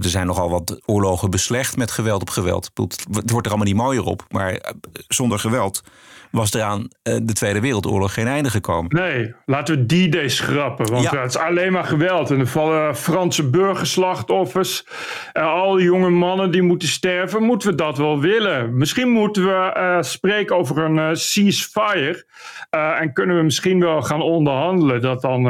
Er 0.02 0.10
zijn 0.10 0.26
nogal 0.26 0.50
wat 0.50 0.80
oorlogen 0.84 1.30
beslecht 1.30 1.76
met 1.76 1.90
geweld 1.90 2.20
op 2.20 2.30
geweld. 2.30 2.70
Het 2.74 3.30
wordt 3.30 3.46
er 3.46 3.52
allemaal 3.52 3.72
niet 3.72 3.82
mooier 3.82 4.04
op. 4.04 4.24
Maar 4.28 4.52
eh, 4.52 4.72
zonder 5.08 5.38
geweld 5.38 5.82
was 6.30 6.50
er 6.54 6.62
aan 6.62 6.88
de 7.02 7.32
Tweede 7.32 7.60
Wereldoorlog 7.60 8.14
geen 8.14 8.26
einde 8.26 8.50
gekomen. 8.50 8.96
Nee, 8.96 9.34
laten 9.44 9.76
we 9.76 9.86
die 9.86 10.08
day 10.08 10.28
schrappen. 10.28 10.90
Want 10.90 11.04
ja. 11.04 11.20
het 11.20 11.34
is 11.34 11.38
alleen 11.40 11.72
maar 11.72 11.84
geweld. 11.84 12.30
En 12.30 12.40
er 12.40 12.46
vallen 12.46 12.96
Franse 12.96 13.50
burgerslachtoffers. 13.50 14.86
En 15.32 15.42
al 15.42 15.74
die 15.74 15.84
jonge 15.84 16.10
mannen 16.10 16.50
die 16.50 16.62
moeten 16.62 16.88
sterven. 16.88 17.42
Moeten 17.42 17.70
we 17.70 17.74
dat 17.74 17.98
wel 17.98 18.20
willen? 18.20 18.76
Misschien 18.76 19.08
moeten 19.08 19.44
we 19.44 19.74
uh, 19.76 20.02
spreken 20.02 20.56
over 20.56 20.78
een 20.78 20.87
uh, 20.96 21.08
ceasefire. 21.12 22.26
Uh, 22.70 23.00
en 23.00 23.12
kunnen 23.12 23.36
we 23.36 23.42
misschien 23.42 23.80
wel 23.80 24.02
gaan 24.02 24.22
onderhandelen. 24.22 25.00
Dat 25.00 25.20
dan 25.20 25.42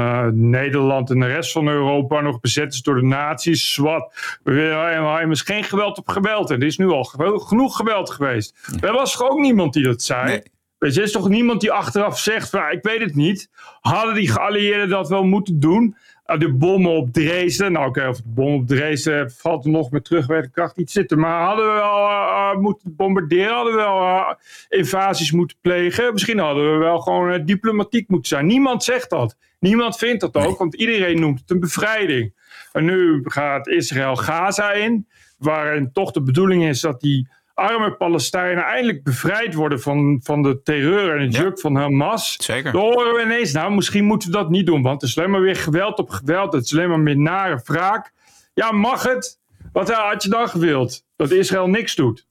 Nederland 0.50 1.10
en 1.10 1.20
de 1.20 1.26
rest 1.26 1.52
van 1.52 1.68
Europa 1.68 2.20
nog 2.20 2.40
bezet 2.40 2.72
is 2.72 2.82
door 2.82 2.94
de 2.94 3.06
nazi's. 3.06 3.76
Wat? 3.76 4.12
We 4.42 4.52
willen 4.52 5.20
immers 5.20 5.40
geen 5.40 5.64
geweld 5.64 5.98
op 5.98 6.08
geweld. 6.08 6.50
En 6.50 6.60
er 6.60 6.66
is 6.66 6.78
nu 6.78 6.88
al 6.88 7.04
genoeg 7.04 7.76
geweld 7.76 8.10
geweest. 8.10 8.70
Er 8.80 8.92
was 8.92 9.20
ook 9.20 9.38
niemand 9.38 9.72
die 9.72 9.82
dat 9.82 10.02
zei. 10.02 10.24
Nee. 10.24 10.42
Er 10.78 11.02
is 11.02 11.12
toch 11.12 11.28
niemand 11.28 11.60
die 11.60 11.72
achteraf 11.72 12.18
zegt 12.18 12.50
van, 12.50 12.70
ik 12.70 12.82
weet 12.82 13.00
het 13.00 13.14
niet. 13.14 13.50
Hadden 13.80 14.14
die 14.14 14.30
geallieerden 14.30 14.88
dat 14.88 15.08
wel 15.08 15.24
moeten 15.24 15.60
doen? 15.60 15.96
De 16.36 16.52
bommen 16.52 16.90
op 16.90 17.12
Dresden, 17.12 17.72
nou 17.72 17.88
oké, 17.88 17.98
okay, 17.98 18.10
of 18.10 18.16
de 18.16 18.28
bom 18.28 18.54
op 18.54 18.66
Dresden 18.66 19.30
valt 19.30 19.64
er 19.64 19.70
nog 19.70 19.90
met 19.90 20.04
terugwerkende 20.04 20.54
kracht 20.54 20.78
iets 20.78 20.92
zitten. 20.92 21.18
Maar 21.18 21.44
hadden 21.46 21.66
we 21.66 21.72
wel 21.72 22.08
uh, 22.08 22.54
moeten 22.56 22.96
bombarderen, 22.96 23.54
hadden 23.54 23.72
we 23.72 23.78
wel 23.78 24.00
uh, 24.00 24.32
invasies 24.68 25.32
moeten 25.32 25.56
plegen. 25.60 26.12
Misschien 26.12 26.38
hadden 26.38 26.72
we 26.72 26.78
wel 26.78 26.98
gewoon 26.98 27.32
uh, 27.32 27.44
diplomatiek 27.44 28.08
moeten 28.08 28.28
zijn. 28.28 28.46
Niemand 28.46 28.84
zegt 28.84 29.10
dat. 29.10 29.36
Niemand 29.58 29.96
vindt 29.96 30.20
dat 30.20 30.36
ook, 30.36 30.58
want 30.58 30.74
iedereen 30.74 31.20
noemt 31.20 31.40
het 31.40 31.50
een 31.50 31.60
bevrijding. 31.60 32.32
En 32.72 32.84
nu 32.84 33.20
gaat 33.24 33.68
Israël 33.68 34.16
Gaza 34.16 34.72
in, 34.72 35.06
waarin 35.38 35.92
toch 35.92 36.10
de 36.10 36.22
bedoeling 36.22 36.64
is 36.64 36.80
dat 36.80 37.00
die 37.00 37.28
arme 37.58 37.92
Palestijnen 37.92 38.64
eindelijk 38.64 39.02
bevrijd 39.02 39.54
worden 39.54 39.80
van, 39.80 40.20
van 40.22 40.42
de 40.42 40.62
terreur 40.62 41.16
en 41.16 41.22
het 41.22 41.34
ja. 41.34 41.42
juk 41.42 41.60
van 41.60 41.76
Hamas. 41.76 42.36
Zeker. 42.40 42.72
Dan 42.72 42.80
horen 42.80 43.14
we 43.14 43.22
ineens, 43.22 43.52
nou 43.52 43.74
misschien 43.74 44.04
moeten 44.04 44.30
we 44.30 44.36
dat 44.36 44.50
niet 44.50 44.66
doen, 44.66 44.82
want 44.82 45.00
het 45.00 45.10
is 45.10 45.18
alleen 45.18 45.30
maar 45.30 45.40
weer 45.40 45.56
geweld 45.56 45.98
op 45.98 46.10
geweld. 46.10 46.52
Het 46.52 46.64
is 46.64 46.72
alleen 46.72 46.88
maar 46.88 47.00
meer 47.00 47.18
nare 47.18 47.60
wraak. 47.64 48.12
Ja, 48.54 48.72
mag 48.72 49.02
het? 49.02 49.38
Wat 49.72 49.92
had 49.92 50.22
je 50.22 50.28
dan 50.28 50.48
gewild? 50.48 51.04
Dat 51.16 51.30
Israël 51.30 51.66
niks 51.66 51.94
doet. 51.94 52.26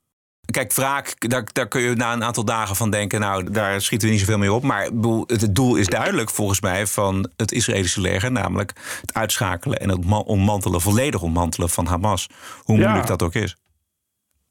Kijk, 0.51 0.73
wraak, 0.73 1.29
daar, 1.29 1.43
daar 1.53 1.67
kun 1.67 1.81
je 1.81 1.95
na 1.95 2.13
een 2.13 2.23
aantal 2.23 2.45
dagen 2.45 2.75
van 2.75 2.89
denken, 2.89 3.19
nou, 3.19 3.51
daar 3.51 3.81
schieten 3.81 4.07
we 4.07 4.13
niet 4.13 4.23
zoveel 4.23 4.37
mee 4.37 4.53
op. 4.53 4.63
Maar 4.63 4.89
het 5.25 5.55
doel 5.55 5.75
is 5.75 5.87
duidelijk 5.87 6.29
volgens 6.29 6.61
mij 6.61 6.87
van 6.87 7.29
het 7.35 7.51
Israëlische 7.51 8.01
leger, 8.01 8.31
namelijk 8.31 8.73
het 9.01 9.13
uitschakelen 9.13 9.79
en 9.79 9.89
het 9.89 9.99
ommantelen, 10.25 10.81
volledig 10.81 11.21
ommantelen 11.21 11.69
van 11.69 11.85
Hamas. 11.85 12.29
Hoe 12.63 12.75
moeilijk 12.75 13.01
ja. 13.01 13.15
dat 13.15 13.23
ook 13.23 13.33
is. 13.33 13.55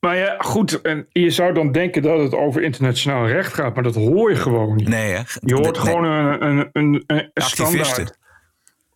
Maar 0.06 0.16
ja, 0.16 0.36
goed, 0.38 0.80
en 0.80 1.06
je 1.12 1.30
zou 1.30 1.54
dan 1.54 1.72
denken 1.72 2.02
dat 2.02 2.20
het 2.20 2.34
over 2.34 2.62
internationaal 2.62 3.26
recht 3.26 3.54
gaat, 3.54 3.74
maar 3.74 3.82
dat 3.82 3.94
hoor 3.94 4.30
je 4.30 4.36
gewoon 4.36 4.76
niet. 4.76 4.88
Nee, 4.88 5.12
hè? 5.12 5.20
Je 5.40 5.54
hoort 5.54 5.76
nee. 5.76 5.84
gewoon 5.84 6.04
een, 6.04 6.42
een, 6.46 6.70
een, 6.72 7.04
een 7.06 7.30
standaard 7.34 8.18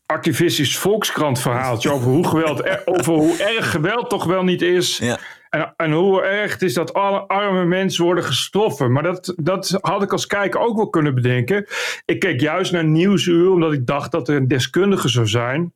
activistisch 0.07 0.79
volkskrant 0.79 1.41
verhaaltje 1.41 1.91
over 1.91 2.11
hoe, 2.11 2.29
geweld, 2.29 2.87
over 2.87 3.13
hoe 3.13 3.37
erg 3.57 3.71
geweld 3.71 4.11
toch 4.11 4.25
wel 4.25 4.45
niet 4.45 4.63
is. 4.63 4.99
Ja. 4.99 5.19
En, 5.49 5.75
en 5.77 5.93
hoe 5.93 6.23
erg 6.23 6.53
het 6.53 6.63
is 6.63 6.75
dat 6.75 6.95
alle 6.95 7.21
arme 7.21 7.65
mensen 7.65 8.05
worden 8.05 8.25
gestoffen. 8.25 8.93
Maar 8.93 9.03
dat, 9.03 9.35
dat 9.37 9.79
had 9.81 10.03
ik 10.03 10.13
als 10.13 10.27
kijker 10.27 10.61
ook 10.61 10.77
wel 10.77 10.91
kunnen 10.91 11.15
bedenken. 11.15 11.67
Ik 12.05 12.21
keek 12.21 12.41
juist 12.41 12.73
naar 12.73 12.85
Nieuwsuur 12.85 13.51
omdat 13.51 13.73
ik 13.73 13.87
dacht 13.87 14.13
dat 14.13 14.29
er 14.29 14.37
een 14.37 14.49
deskundige 14.49 15.09
zou 15.09 15.27
zijn 15.27 15.73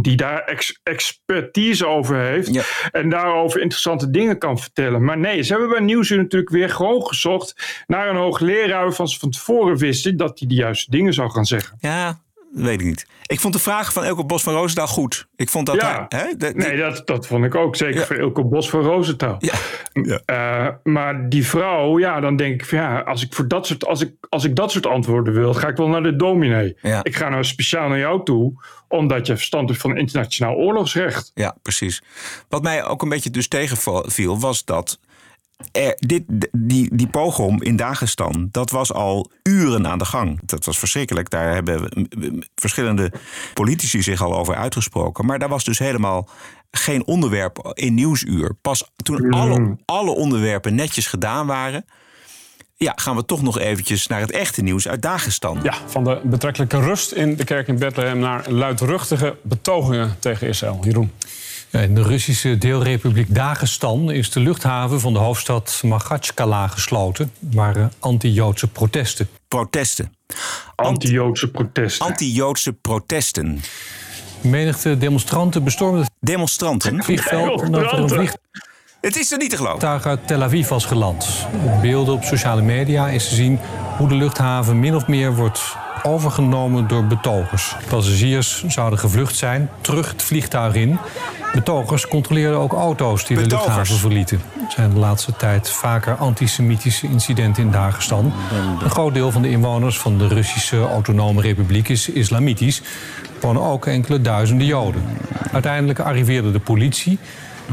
die 0.00 0.16
daar 0.16 0.44
ex 0.44 0.80
expertise 0.82 1.86
over 1.86 2.16
heeft 2.16 2.54
ja. 2.54 2.62
en 2.90 3.08
daarover 3.08 3.60
interessante 3.60 4.10
dingen 4.10 4.38
kan 4.38 4.58
vertellen. 4.58 5.04
Maar 5.04 5.18
nee, 5.18 5.42
ze 5.42 5.52
hebben 5.52 5.70
bij 5.70 5.80
Nieuwsuur 5.80 6.18
natuurlijk 6.18 6.50
weer 6.50 6.70
gewoon 6.70 7.06
gezocht 7.06 7.84
naar 7.86 8.08
een 8.08 8.16
hoogleraar 8.16 8.82
waarvan 8.82 9.08
ze 9.08 9.18
van 9.18 9.30
tevoren 9.30 9.76
wisten 9.76 10.16
dat 10.16 10.38
hij 10.38 10.48
de 10.48 10.54
juiste 10.54 10.90
dingen 10.90 11.12
zou 11.12 11.30
gaan 11.30 11.46
zeggen. 11.46 11.76
Ja, 11.80 12.20
weet 12.52 12.80
ik 12.80 12.86
niet. 12.86 13.06
Ik 13.26 13.40
vond 13.40 13.54
de 13.54 13.60
vraag 13.60 13.92
van 13.92 14.04
Elke 14.04 14.24
Bos 14.24 14.42
van 14.42 14.54
Roosendaal 14.54 14.86
goed. 14.86 15.28
Ik 15.36 15.48
vond 15.48 15.66
dat 15.66 15.74
ja. 15.74 16.06
hè, 16.08 16.36
de, 16.36 16.52
nee, 16.54 16.76
dat, 16.76 17.06
dat 17.06 17.26
vond 17.26 17.44
ik 17.44 17.54
ook. 17.54 17.76
Zeker 17.76 18.00
ja. 18.00 18.06
voor 18.06 18.16
Elke 18.16 18.44
Bos 18.44 18.70
van 18.70 18.80
Roosendaal. 18.80 19.36
Ja. 19.38 19.54
ja. 19.92 20.20
Uh, 20.26 20.74
maar 20.92 21.28
die 21.28 21.46
vrouw, 21.46 21.98
ja, 21.98 22.20
dan 22.20 22.36
denk 22.36 22.54
ik 22.54 22.68
van 22.68 22.78
ja, 22.78 23.00
als 23.00 23.22
ik, 23.22 23.34
voor 23.34 23.48
dat 23.48 23.66
soort, 23.66 23.86
als 23.86 24.00
ik, 24.00 24.14
als 24.28 24.44
ik 24.44 24.56
dat 24.56 24.70
soort 24.70 24.86
antwoorden 24.86 25.34
wil, 25.34 25.54
ga 25.54 25.68
ik 25.68 25.76
wel 25.76 25.88
naar 25.88 26.02
de 26.02 26.16
dominee. 26.16 26.76
Ja. 26.82 27.04
Ik 27.04 27.16
ga 27.16 27.28
nou 27.28 27.44
speciaal 27.44 27.88
naar 27.88 27.98
jou 27.98 28.24
toe, 28.24 28.52
omdat 28.88 29.26
je 29.26 29.36
verstand 29.36 29.68
hebt 29.68 29.80
van 29.80 29.96
internationaal 29.96 30.54
oorlogsrecht. 30.54 31.30
Ja, 31.34 31.56
precies. 31.62 32.02
Wat 32.48 32.62
mij 32.62 32.84
ook 32.84 33.02
een 33.02 33.08
beetje 33.08 33.30
dus 33.30 33.48
tegenviel, 33.48 34.40
was 34.40 34.64
dat 34.64 34.98
er, 35.72 35.94
dit, 35.96 36.22
die, 36.52 36.96
die 36.96 37.08
pogrom 37.08 37.62
in 37.62 37.76
Dagestan, 37.76 38.48
dat 38.50 38.70
was 38.70 38.92
al 38.92 39.30
uren 39.42 39.86
aan 39.86 39.98
de 39.98 40.04
gang. 40.04 40.40
Dat 40.44 40.64
was 40.64 40.78
verschrikkelijk. 40.78 41.30
Daar 41.30 41.54
hebben 41.54 41.88
verschillende 42.54 43.12
politici 43.54 44.02
zich 44.02 44.22
al 44.22 44.36
over 44.36 44.54
uitgesproken. 44.54 45.26
Maar 45.26 45.38
daar 45.38 45.48
was 45.48 45.64
dus 45.64 45.78
helemaal 45.78 46.28
geen 46.70 47.06
onderwerp 47.06 47.70
in 47.74 47.94
nieuwsuur. 47.94 48.54
Pas 48.54 48.90
toen 48.96 49.26
Mm. 49.26 49.32
alle, 49.32 49.76
alle 49.84 50.10
onderwerpen 50.10 50.74
netjes 50.74 51.06
gedaan 51.06 51.46
waren. 51.46 51.84
Ja, 52.76 52.92
gaan 52.96 53.16
we 53.16 53.24
toch 53.24 53.42
nog 53.42 53.58
eventjes 53.58 54.06
naar 54.06 54.20
het 54.20 54.30
echte 54.30 54.62
nieuws 54.62 54.88
uit 54.88 55.02
Dagestan. 55.02 55.60
Ja, 55.62 55.74
van 55.86 56.04
de 56.04 56.20
betrekkelijke 56.24 56.80
rust 56.80 57.12
in 57.12 57.36
de 57.36 57.44
kerk 57.44 57.68
in 57.68 57.78
Bethlehem 57.78 58.18
naar 58.18 58.50
luidruchtige 58.50 59.36
betogingen 59.42 60.16
tegen 60.18 60.48
Israël. 60.48 60.78
Jeroen. 60.82 61.12
In 61.70 61.94
de 61.94 62.02
Russische 62.02 62.58
deelrepubliek 62.58 63.34
Dagestan 63.34 64.10
is 64.10 64.30
de 64.30 64.40
luchthaven 64.40 65.00
van 65.00 65.12
de 65.12 65.18
hoofdstad 65.18 65.80
Magachkala 65.84 66.66
gesloten. 66.66 67.32
Er 67.50 67.56
waren 67.56 67.92
anti-Joodse 67.98 68.68
protesten. 68.68 69.28
Protesten. 69.48 70.14
Anti-Joodse 70.74 71.50
protesten. 71.50 72.06
Anti-Joodse 72.06 72.72
protesten. 72.72 73.60
Menigte 74.40 74.98
demonstranten 74.98 75.64
bestormden 75.64 76.02
het 76.02 76.10
Demonstranten. 76.20 77.02
vliegveld 77.02 77.62
omdat 77.62 77.92
er 77.92 77.98
een 77.98 78.08
vliegtuig 78.08 78.36
Het 79.00 79.16
is 79.16 79.32
er 79.32 79.38
niet 79.38 79.50
te 79.50 79.56
geloven. 79.56 80.02
uit 80.04 80.26
Tel 80.26 80.42
Aviv 80.42 80.68
was 80.68 80.84
geland. 80.84 81.46
Op 81.64 81.80
beelden 81.80 82.14
op 82.14 82.24
sociale 82.24 82.62
media 82.62 83.08
is 83.08 83.28
te 83.28 83.34
zien 83.34 83.58
hoe 83.96 84.08
de 84.08 84.14
luchthaven 84.14 84.80
min 84.80 84.94
of 84.94 85.06
meer 85.06 85.34
wordt 85.34 85.76
overgenomen 86.02 86.88
door 86.88 87.06
betogers. 87.06 87.74
Passagiers 87.88 88.64
zouden 88.66 88.98
gevlucht 88.98 89.36
zijn, 89.36 89.70
terug 89.80 90.08
het 90.12 90.22
vliegtuig 90.22 90.74
in. 90.74 90.98
Betogers 91.54 92.08
controleerden 92.08 92.58
ook 92.58 92.72
auto's 92.72 93.26
die 93.26 93.36
de 93.36 93.46
luchthaven 93.46 93.96
verlieten. 93.96 94.40
Er 94.54 94.72
zijn 94.72 94.90
de 94.90 94.98
laatste 94.98 95.32
tijd 95.36 95.70
vaker 95.70 96.14
antisemitische 96.14 97.06
incidenten 97.06 97.62
in 97.62 97.70
Dagestan. 97.70 98.32
Een 98.82 98.90
groot 98.90 99.14
deel 99.14 99.30
van 99.30 99.42
de 99.42 99.50
inwoners 99.50 99.98
van 99.98 100.18
de 100.18 100.28
Russische 100.28 100.80
Autonome 100.80 101.40
Republiek 101.40 101.88
is 101.88 102.08
islamitisch. 102.08 102.78
Er 102.78 103.40
wonen 103.40 103.62
ook 103.62 103.86
enkele 103.86 104.20
duizenden 104.20 104.66
Joden. 104.66 105.02
Uiteindelijk 105.52 105.98
arriveerde 105.98 106.50
de 106.50 106.60
politie. 106.60 107.18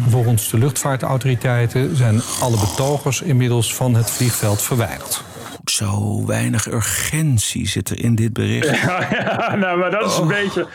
Volgens 0.10 0.50
de 0.50 0.58
luchtvaartautoriteiten 0.58 1.96
zijn 1.96 2.22
alle 2.42 2.58
betogers 2.60 3.22
inmiddels 3.22 3.76
van 3.76 3.96
het 3.96 4.12
vliegveld 4.12 4.62
verwijderd. 4.62 5.24
Zo 5.66 6.26
weinig 6.26 6.68
urgentie 6.68 7.68
zit 7.68 7.90
er 7.90 8.04
in 8.04 8.16
dit 8.16 8.34
bericht. 8.34 8.80
Ja, 8.82 9.08
ja, 9.12 9.56
nou, 9.56 9.80
maar 9.80 9.92
dat 9.92 10.12
is 10.12 10.18
een 10.18 10.28
beetje. 10.28 10.68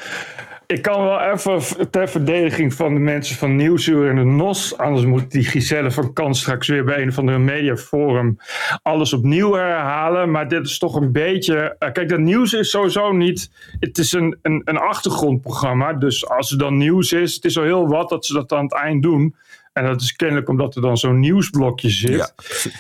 Ik 0.71 0.83
kan 0.83 1.05
wel 1.05 1.21
even 1.21 1.91
ter 1.91 2.09
verdediging 2.09 2.75
van 2.75 2.95
de 2.95 3.01
mensen 3.01 3.37
van 3.37 3.57
Nieuwsuur 3.57 4.09
en 4.09 4.17
de 4.17 4.25
NOS. 4.25 4.79
Anders 4.79 5.07
moet 5.07 5.31
die 5.31 5.45
Giselle 5.45 5.91
van 5.91 6.13
Kans 6.13 6.41
straks 6.41 6.69
weer 6.69 6.85
bij 6.85 7.03
een 7.03 7.09
of 7.09 7.19
andere 7.19 7.39
mediaforum 7.39 8.39
alles 8.83 9.13
opnieuw 9.13 9.53
herhalen. 9.53 10.31
Maar 10.31 10.49
dit 10.49 10.67
is 10.67 10.79
toch 10.79 10.95
een 10.95 11.13
beetje. 11.13 11.77
uh, 11.79 11.93
kijk, 11.93 12.09
dat 12.09 12.19
nieuws 12.19 12.53
is 12.53 12.71
sowieso 12.71 13.13
niet. 13.13 13.51
Het 13.81 13.99
is 13.99 14.13
een, 14.13 14.39
een, 14.43 14.63
een 14.65 14.79
achtergrondprogramma. 14.79 15.93
Dus 15.93 16.29
als 16.29 16.51
er 16.51 16.59
dan 16.59 16.77
nieuws 16.77 17.13
is, 17.13 17.35
het 17.35 17.45
is 17.45 17.59
al 17.59 17.65
heel 17.65 17.89
wat 17.89 18.09
dat 18.09 18.27
ze 18.27 18.33
dat 18.33 18.53
aan 18.53 18.65
het 18.65 18.75
eind 18.75 19.03
doen. 19.03 19.35
En 19.73 19.85
dat 19.85 20.01
is 20.01 20.17
kennelijk 20.17 20.49
omdat 20.49 20.77
er 20.77 20.83
dan 20.83 20.97
zo'n 20.97 21.21
nieuwsblokje 21.21 21.91
zit. 21.91 22.11
Ja. 22.11 22.31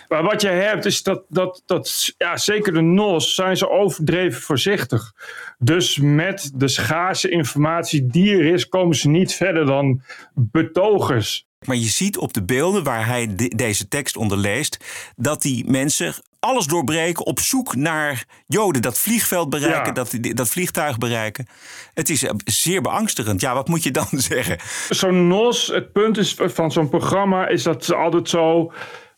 Maar 0.08 0.22
wat 0.22 0.42
je 0.42 0.48
hebt 0.48 0.84
is 0.84 1.02
dat, 1.02 1.24
dat, 1.28 1.62
dat 1.66 2.14
ja, 2.18 2.36
zeker 2.36 2.72
de 2.72 2.80
NOS 2.80 3.34
zijn 3.34 3.56
ze 3.56 3.70
overdreven 3.70 4.40
voorzichtig. 4.42 5.12
Dus 5.58 5.98
met 5.98 6.50
de 6.54 6.68
schaarse 6.68 7.28
informatie 7.28 8.06
die 8.06 8.32
er 8.36 8.44
is, 8.44 8.68
komen 8.68 8.96
ze 8.96 9.08
niet 9.08 9.34
verder 9.34 9.66
dan 9.66 10.02
betogers. 10.34 11.46
Maar 11.66 11.76
je 11.76 11.88
ziet 11.88 12.18
op 12.18 12.32
de 12.32 12.42
beelden 12.44 12.84
waar 12.84 13.06
hij 13.06 13.34
de- 13.34 13.54
deze 13.56 13.88
tekst 13.88 14.16
onder 14.16 14.38
leest... 14.38 14.84
dat 15.16 15.42
die 15.42 15.70
mensen 15.70 16.14
alles 16.40 16.66
doorbreken 16.66 17.26
op 17.26 17.38
zoek 17.40 17.76
naar 17.76 18.24
Joden. 18.46 18.82
Dat 18.82 18.98
vliegveld 18.98 19.50
bereiken, 19.50 19.86
Ja. 19.86 19.92
dat, 19.92 20.18
dat 20.36 20.48
vliegtuig 20.50 20.98
bereiken. 20.98 21.46
Het 21.94 22.08
is 22.08 22.22
eh, 22.22 22.30
zeer 22.44 22.80
beangstigend. 22.82 23.40
Ja, 23.40 23.54
wat 23.54 23.68
moet 23.68 23.82
je 23.82 23.90
dan 23.90 24.06
zeggen? 24.32 24.58
Zo'n 24.88 25.26
NOS, 25.28 25.66
het 25.66 25.92
punt 25.92 26.18
is 26.18 26.34
van 26.38 26.72
zo'n 26.72 26.88
programma 26.88 27.48
is 27.48 27.62
dat 27.62 27.84
ze 27.84 27.94
altijd 27.94 28.28
zo 28.28 28.72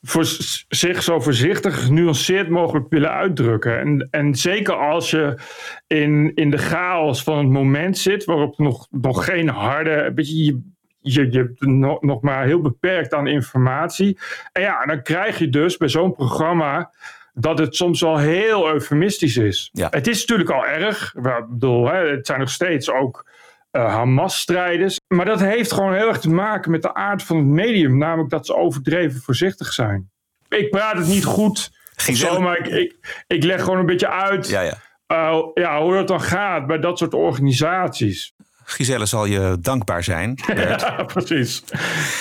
voor 0.05 0.25
zich 0.69 1.03
zo 1.03 1.21
voorzichtig 1.21 1.85
genuanceerd 1.85 2.49
mogelijk 2.49 2.87
willen 2.89 3.11
uitdrukken. 3.11 3.81
En, 3.81 4.09
en 4.11 4.35
zeker 4.35 4.75
als 4.75 5.11
je 5.11 5.39
in, 5.87 6.33
in 6.35 6.51
de 6.51 6.59
chaos 6.59 7.23
van 7.23 7.39
het 7.39 7.49
moment 7.49 7.99
zit, 7.99 8.25
waarop 8.25 8.59
nog, 8.59 8.87
nog 8.91 9.25
geen 9.25 9.49
harde. 9.49 10.13
Weet 10.15 10.29
je, 10.29 10.72
je, 11.03 11.29
hebt 11.31 11.61
nog, 11.61 12.03
nog 12.03 12.21
maar 12.21 12.45
heel 12.45 12.61
beperkt 12.61 13.15
aan 13.15 13.27
informatie. 13.27 14.19
En 14.53 14.63
ja, 14.63 14.85
dan 14.85 15.03
krijg 15.03 15.39
je 15.39 15.49
dus 15.49 15.77
bij 15.77 15.89
zo'n 15.89 16.13
programma 16.15 16.91
dat 17.35 17.59
het 17.59 17.77
soms 17.77 18.01
wel 18.01 18.19
heel 18.19 18.69
eufemistisch 18.73 19.37
is. 19.37 19.71
Ja. 19.73 19.89
Het 19.91 20.07
is 20.07 20.21
natuurlijk 20.21 20.51
al 20.51 20.67
erg. 20.67 21.15
Ik 21.15 21.23
bedoel, 21.49 21.89
hè, 21.91 21.97
het 22.11 22.27
zijn 22.27 22.39
nog 22.41 22.51
steeds 22.51 22.91
ook 22.91 23.27
eh, 23.71 23.95
Hamas-strijders. 23.95 25.01
Maar 25.09 25.25
dat 25.25 25.41
heeft 25.41 25.73
gewoon 25.73 25.95
heel 25.95 26.09
erg 26.09 26.19
te 26.19 26.31
maken 26.31 26.71
met 26.71 26.83
de 26.83 26.95
aard 26.95 27.23
van 27.23 27.37
het 27.37 27.47
medium. 27.47 27.99
Namelijk 27.99 28.31
dat 28.31 28.47
ze 28.47 28.55
overdreven 28.57 29.21
voorzichtig 29.21 29.73
zijn. 29.73 30.11
Ik 30.49 30.71
praat 30.71 30.97
het 30.97 31.07
niet 31.07 31.25
goed. 31.25 31.71
Giselle- 31.97 32.35
Zo, 32.35 32.41
maar 32.41 32.59
ik, 32.59 32.67
ik, 32.67 33.23
ik 33.27 33.45
leg 33.45 33.63
gewoon 33.63 33.79
een 33.79 33.87
beetje 33.87 34.09
uit 34.11 34.49
Ja, 34.49 34.61
ja. 34.61 34.75
eh, 35.07 35.39
ja, 35.55 35.83
hoe 35.83 35.95
dat 35.95 36.09
dan 36.09 36.21
gaat 36.21 36.67
bij 36.67 36.79
dat 36.79 36.99
soort 36.99 37.15
organisaties. 37.15 38.35
Giselle 38.65 39.07
zal 39.07 39.25
je 39.25 39.57
dankbaar 39.61 40.05
zijn. 40.05 40.35
Bert. 40.55 40.81
Ja, 40.81 41.03
precies. 41.05 41.63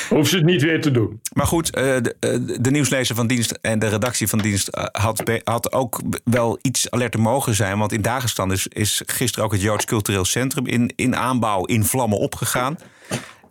Hoef 0.09 0.27
ze 0.27 0.35
het 0.35 0.45
niet 0.45 0.61
weer 0.61 0.81
te 0.81 0.91
doen. 0.91 1.21
Maar 1.33 1.47
goed, 1.47 1.75
eh, 1.75 1.83
de, 1.83 2.15
eh, 2.19 2.37
de 2.61 2.71
nieuwslezer 2.71 3.15
van 3.15 3.27
dienst 3.27 3.51
en 3.61 3.79
de 3.79 3.87
redactie 3.87 4.27
van 4.27 4.39
dienst 4.39 4.67
eh, 4.67 4.85
had, 4.91 5.41
had 5.43 5.71
ook 5.71 6.01
wel 6.23 6.59
iets 6.61 6.91
alerter 6.91 7.19
mogen 7.19 7.53
zijn. 7.53 7.77
Want 7.77 7.91
in 7.91 8.01
Dagestan 8.01 8.51
is, 8.51 8.67
is 8.67 9.01
gisteren 9.05 9.45
ook 9.45 9.51
het 9.51 9.61
Joods 9.61 9.85
Cultureel 9.85 10.25
Centrum 10.25 10.67
in, 10.67 10.93
in 10.95 11.15
aanbouw 11.15 11.65
in 11.65 11.83
vlammen 11.83 12.17
opgegaan. 12.17 12.77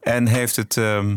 En 0.00 0.26
heeft 0.26 0.57
het 0.57 0.76
ehm, 0.76 1.16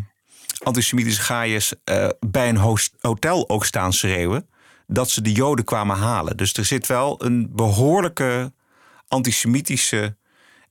antisemitische 0.63 1.21
gaaiers 1.21 1.73
bij 2.19 2.49
een 2.49 2.81
hotel 2.99 3.49
ook 3.49 3.65
staan 3.65 3.93
schreeuwen 3.93 4.47
dat 4.87 5.09
ze 5.09 5.21
de 5.21 5.31
Joden 5.31 5.65
kwamen 5.65 5.97
halen. 5.97 6.37
Dus 6.37 6.53
er 6.53 6.65
zit 6.65 6.87
wel 6.87 7.23
een 7.23 7.49
behoorlijke 7.51 8.53
antisemitische 9.07 10.15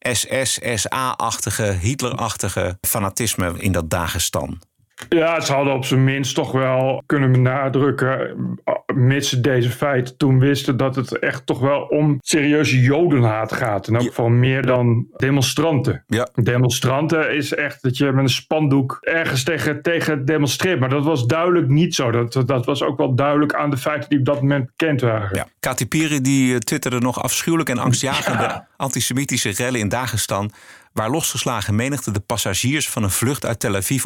SS, 0.02 0.58
SA-achtige, 0.74 1.62
Hitler-achtige 1.62 2.78
fanatisme 2.80 3.54
in 3.58 3.72
dat 3.72 3.90
Dagestan. 3.90 4.60
Ja, 5.08 5.40
ze 5.40 5.52
hadden 5.52 5.74
op 5.74 5.84
zijn 5.84 6.04
minst 6.04 6.34
toch 6.34 6.52
wel 6.52 7.02
kunnen 7.06 7.32
benadrukken, 7.32 8.36
eh, 8.64 8.74
mits 8.94 9.28
ze 9.28 9.40
deze 9.40 9.70
feiten 9.70 10.16
toen 10.16 10.38
wisten, 10.38 10.76
dat 10.76 10.96
het 10.96 11.18
echt 11.18 11.46
toch 11.46 11.60
wel 11.60 11.80
om 11.80 12.18
serieuze 12.20 12.80
jodenhaat 12.80 13.52
gaat. 13.52 13.88
In 13.88 13.94
elk 13.94 14.06
geval 14.06 14.28
meer 14.28 14.66
dan 14.66 15.06
demonstranten. 15.16 16.04
Ja. 16.06 16.28
Demonstranten 16.34 17.34
is 17.34 17.54
echt 17.54 17.82
dat 17.82 17.96
je 17.96 18.12
met 18.12 18.24
een 18.24 18.30
spandoek 18.30 18.98
ergens 19.00 19.42
tegen, 19.42 19.82
tegen 19.82 20.24
demonstreert. 20.24 20.80
Maar 20.80 20.88
dat 20.88 21.04
was 21.04 21.26
duidelijk 21.26 21.68
niet 21.68 21.94
zo. 21.94 22.10
Dat, 22.10 22.42
dat 22.46 22.66
was 22.66 22.82
ook 22.82 22.98
wel 22.98 23.14
duidelijk 23.14 23.54
aan 23.54 23.70
de 23.70 23.76
feiten 23.76 24.08
die 24.08 24.18
op 24.18 24.24
dat 24.24 24.40
moment 24.40 24.66
bekend 24.66 25.00
waren. 25.00 25.28
Ja. 25.32 25.46
Katy 25.60 25.86
Piri 25.86 26.20
die 26.20 26.52
eh, 26.52 26.58
twitterde 26.58 26.98
nog 26.98 27.22
afschuwelijk 27.22 27.68
en 27.68 27.78
angstjagende 27.78 28.64
antisemitische 28.76 29.50
rellen 29.50 29.80
in 29.80 29.88
Dagestan. 29.88 30.50
Waar 30.92 31.10
losgeslagen 31.10 31.74
menigte 31.74 32.10
de 32.10 32.20
passagiers 32.20 32.88
van 32.88 33.02
een 33.02 33.10
vlucht 33.10 33.44
uit 33.46 33.60
Tel 33.60 33.76
Aviv 33.76 34.04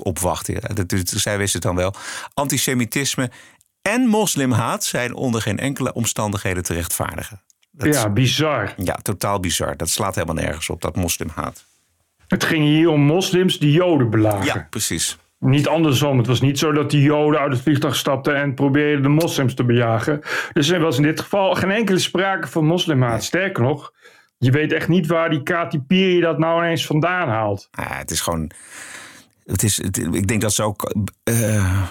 dat, 0.75 0.88
dat- 0.88 1.09
zij 1.09 1.38
wist 1.38 1.53
het 1.53 1.62
dan 1.62 1.77
wel. 1.77 1.94
Antisemitisme 2.35 3.31
en 3.83 4.01
moslimhaat 4.07 4.85
zijn 4.85 5.14
onder 5.14 5.42
geen 5.42 5.59
enkele 5.59 5.92
omstandigheden 5.92 6.62
te 6.62 6.75
rechtvaardigen. 6.75 7.42
Dat 7.70 7.94
Ja, 7.94 8.11
bizar. 8.11 8.75
ja, 8.77 8.94
totaal 9.03 9.40
bizar. 9.40 9.77
Dat 9.77 9.88
slaat 9.88 10.14
helemaal 10.14 10.44
nergens 10.44 10.70
op, 10.70 10.81
dat 10.81 10.96
moslimhaat. 10.96 11.64
Het 12.29 12.44
ging 12.44 12.64
hier 12.64 12.88
om 12.88 13.01
moslims 13.01 13.59
die 13.59 13.72
joden 13.72 14.11
belagen. 14.11 14.44
Ja, 14.44 14.66
precies. 14.70 15.16
Niet 15.38 15.68
andersom. 15.68 16.18
Het 16.18 16.27
was 16.27 16.40
niet 16.40 16.59
zo 16.59 16.72
dat 16.72 16.90
die 16.90 17.03
Joden 17.03 17.40
uit 17.40 17.53
het 17.53 17.61
vliegtuig 17.62 17.96
stapten 17.96 18.37
en 18.37 18.55
probeerden 18.55 19.03
de 19.03 19.09
moslims 19.09 19.55
te 19.55 19.64
bejagen. 19.64 20.20
Dus 20.53 20.68
er 20.68 20.81
was 20.81 20.96
in 20.96 21.03
dit 21.03 21.20
geval 21.20 21.55
geen 21.55 21.70
enkele 21.70 21.99
sprake 21.99 22.49
van 22.49 22.64
moslimhaat. 22.64 23.25
Sterker 23.25 23.62
nog, 23.62 23.92
je 24.38 24.51
weet 24.51 24.72
echt 24.72 24.88
niet 24.88 25.07
waar 25.07 25.31
die 25.31 25.42
Kati 25.42 25.79
Piri 25.81 26.20
dat 26.20 26.38
nou 26.38 26.59
ineens 26.64 26.87
vandaan 26.87 27.29
haalt. 27.29 27.68
Ah, 27.70 27.99
het 27.99 28.11
is 28.11 28.20
gewoon. 28.20 28.51
Het 29.44 29.62
is, 29.62 29.83
het- 29.83 29.99
ik 29.99 30.27
denk 30.27 30.40
dat 30.40 30.53
ze 30.53 30.62
ook 30.62 30.94
eh, 31.25 31.83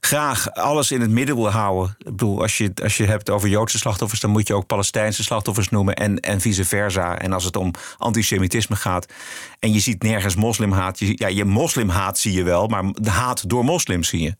graag 0.00 0.50
alles 0.52 0.90
in 0.90 1.00
het 1.00 1.10
midden 1.10 1.36
willen 1.36 1.52
houden. 1.52 1.94
Ik 1.98 2.04
bedoel, 2.04 2.40
als 2.42 2.58
je, 2.58 2.70
als 2.82 2.96
je 2.96 3.04
hebt 3.04 3.30
over 3.30 3.48
Joodse 3.48 3.78
slachtoffers, 3.78 4.20
dan 4.20 4.30
moet 4.30 4.46
je 4.46 4.54
ook 4.54 4.66
Palestijnse 4.66 5.22
slachtoffers 5.22 5.68
noemen 5.68 5.94
en, 5.94 6.20
en 6.20 6.40
vice 6.40 6.64
versa. 6.64 7.18
En 7.18 7.32
als 7.32 7.44
het 7.44 7.56
om 7.56 7.70
antisemitisme 7.98 8.76
gaat 8.76 9.12
en 9.58 9.72
je 9.72 9.80
ziet 9.80 10.02
nergens 10.02 10.36
moslimhaat, 10.36 10.98
je, 10.98 11.12
ja, 11.14 11.26
je 11.28 11.44
moslimhaat 11.44 12.18
zie 12.18 12.32
je 12.32 12.42
wel, 12.42 12.66
maar 12.66 12.82
de 12.92 13.10
haat 13.10 13.48
door 13.48 13.64
moslims 13.64 14.08
zie 14.08 14.22
je. 14.22 14.34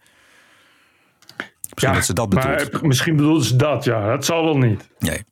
Misschien 1.74 1.94
dat 1.94 2.04
ze 2.04 2.12
dat 2.12 2.28
bedoelt. 2.28 2.72
maar 2.72 2.86
misschien 2.86 3.16
bedoelden 3.16 3.44
ze 3.44 3.56
dat, 3.56 3.84
ja. 3.84 4.06
Dat 4.06 4.24
zal 4.24 4.44
wel 4.44 4.58
niet. 4.58 4.88
Nee. 4.98 5.24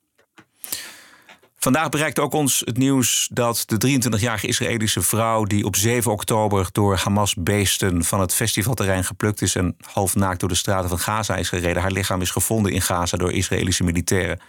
Vandaag 1.65 1.89
bereikt 1.89 2.19
ook 2.19 2.33
ons 2.33 2.61
het 2.65 2.77
nieuws 2.77 3.29
dat 3.33 3.63
de 3.67 3.99
23-jarige 4.17 4.47
Israëlische 4.47 5.01
vrouw... 5.01 5.43
die 5.43 5.65
op 5.65 5.75
7 5.75 6.11
oktober 6.11 6.67
door 6.71 6.95
Hamas-beesten 6.97 8.03
van 8.03 8.19
het 8.19 8.33
festivalterrein 8.33 9.03
geplukt 9.03 9.41
is... 9.41 9.55
en 9.55 9.75
half 9.93 10.15
naakt 10.15 10.39
door 10.39 10.49
de 10.49 10.55
straten 10.55 10.89
van 10.89 10.99
Gaza 10.99 11.35
is 11.35 11.49
gereden... 11.49 11.81
haar 11.81 11.91
lichaam 11.91 12.21
is 12.21 12.29
gevonden 12.31 12.71
in 12.71 12.81
Gaza 12.81 13.17
door 13.17 13.31
Israëlische 13.31 13.83
militairen. 13.83 14.39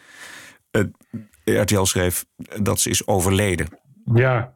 RTL 1.44 1.82
schreef 1.84 2.24
dat 2.62 2.80
ze 2.80 2.90
is 2.90 3.06
overleden. 3.06 3.68
Ja, 4.14 4.32
Maar 4.34 4.52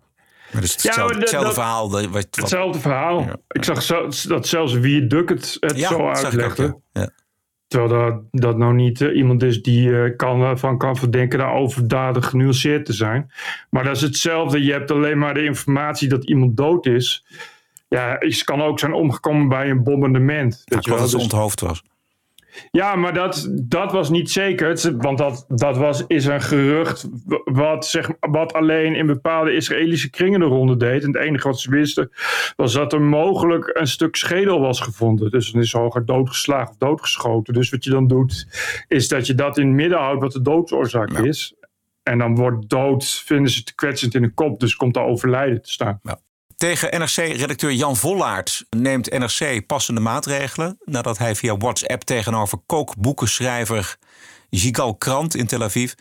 Ja, 0.53 0.61
hetzelfde, 0.61 1.01
maar 1.03 1.09
dat- 1.13 1.21
hetzelfde 1.21 1.47
dat- 1.47 1.55
verhaal. 1.55 1.89
dat- 1.89 2.07
Wat, 2.07 2.27
hetzelfde 2.31 2.81
verhaal. 2.81 3.21
Ja. 3.21 3.37
Ik 3.49 3.65
zag 3.65 3.83
zo- 3.83 4.09
dat 4.29 4.47
zelfs 4.47 4.73
wie 4.73 5.07
Duk 5.07 5.29
het, 5.29 5.57
het 5.61 5.77
ja, 5.77 5.89
zo 5.89 5.95
ook, 6.09 6.17
uitlegde. 6.17 6.81
ja. 6.93 7.09
Terwijl 7.71 7.91
dat, 7.91 8.43
dat 8.43 8.59
nou 8.59 8.75
niet 8.75 9.01
eh, 9.01 9.17
iemand 9.17 9.43
is 9.43 9.63
die 9.63 10.03
eh, 10.03 10.17
kan, 10.17 10.43
eh, 10.43 10.57
van 10.57 10.79
kan 10.79 10.97
verdenken 10.97 11.39
daar 11.39 11.55
overdadig 11.55 12.27
genuanceerd 12.27 12.85
te 12.85 12.93
zijn. 12.93 13.31
Maar 13.69 13.85
dat 13.85 13.97
is 13.97 14.03
hetzelfde. 14.03 14.65
Je 14.65 14.73
hebt 14.73 14.91
alleen 14.91 15.19
maar 15.19 15.35
de 15.35 15.45
informatie 15.45 16.09
dat 16.09 16.29
iemand 16.29 16.57
dood 16.57 16.87
is. 16.87 17.25
Ja, 17.89 18.31
ze 18.31 18.45
kan 18.45 18.63
ook 18.63 18.79
zijn 18.79 18.93
omgekomen 18.93 19.49
bij 19.49 19.71
een 19.71 19.83
bombardement. 19.83 20.63
Ja, 20.65 20.77
dat 20.77 20.85
ze 20.85 21.17
Dus- 21.17 21.23
onthoofd 21.23 21.61
was. 21.61 21.83
Ja, 22.71 22.95
maar 22.97 23.15
dat, 23.15 23.49
dat 23.63 23.93
was 23.93 24.11
niet 24.11 24.31
zeker. 24.31 24.97
Want 24.99 25.19
dat, 25.19 25.45
dat 25.49 25.77
was, 25.77 26.05
is 26.07 26.27
een 26.27 26.41
gerucht 26.41 27.09
wat, 27.45 27.87
zeg, 27.87 28.11
wat 28.21 28.53
alleen 28.53 28.95
in 28.95 29.07
bepaalde 29.07 29.55
Israëlische 29.55 30.11
kringen 30.11 30.41
de 30.41 30.47
ronde 30.47 30.77
deed. 30.77 31.03
En 31.03 31.13
het 31.13 31.23
enige 31.23 31.49
wat 31.49 31.61
ze 31.61 31.71
wisten 31.71 32.11
was 32.57 32.73
dat 32.73 32.93
er 32.93 33.03
mogelijk 33.03 33.71
een 33.73 33.87
stuk 33.87 34.17
schedel 34.17 34.61
was 34.61 34.81
gevonden. 34.81 35.31
Dus 35.31 35.53
dan 35.53 35.63
is 35.63 35.73
hoger 35.73 36.05
doodgeslagen 36.05 36.69
of 36.71 36.77
doodgeschoten. 36.77 37.55
Dus 37.55 37.71
wat 37.71 37.85
je 37.85 37.91
dan 37.91 38.07
doet, 38.07 38.47
is 38.89 39.09
dat 39.09 39.27
je 39.27 39.35
dat 39.35 39.59
in 39.59 39.67
het 39.67 39.77
midden 39.77 39.99
houdt 39.99 40.21
wat 40.23 40.33
de 40.33 40.43
doodsoorzaak 40.43 41.11
Ja. 41.13 41.23
is. 41.25 41.55
En 42.03 42.19
dan 42.19 42.37
wordt 42.37 42.69
dood, 42.69 43.23
vinden 43.25 43.51
ze 43.51 43.63
te 43.63 43.75
kwetsend 43.75 44.15
in 44.15 44.23
de 44.23 44.31
kop. 44.35 44.61
Dus 44.61 44.77
komt 44.77 44.95
daar 44.95 45.05
overlijden 45.07 45.63
te 45.63 45.71
staan. 45.73 46.01
Tegen 46.61 47.01
NRC-redacteur 47.01 47.73
Jan 47.73 47.97
Vollaert 47.97 48.65
neemt 48.71 49.11
NRC 49.11 49.67
passende 49.67 50.01
maatregelen... 50.01 50.79
nadat 50.85 51.19
hij 51.19 51.37
via 51.37 51.57
WhatsApp 51.57 52.03
tegenover 52.03 52.59
kookboekenschrijver 52.67 53.97
Jigal 54.49 54.97
Krant 54.97 55.35
in 55.35 55.47
Tel 55.47 55.63
Aviv... 55.63 55.93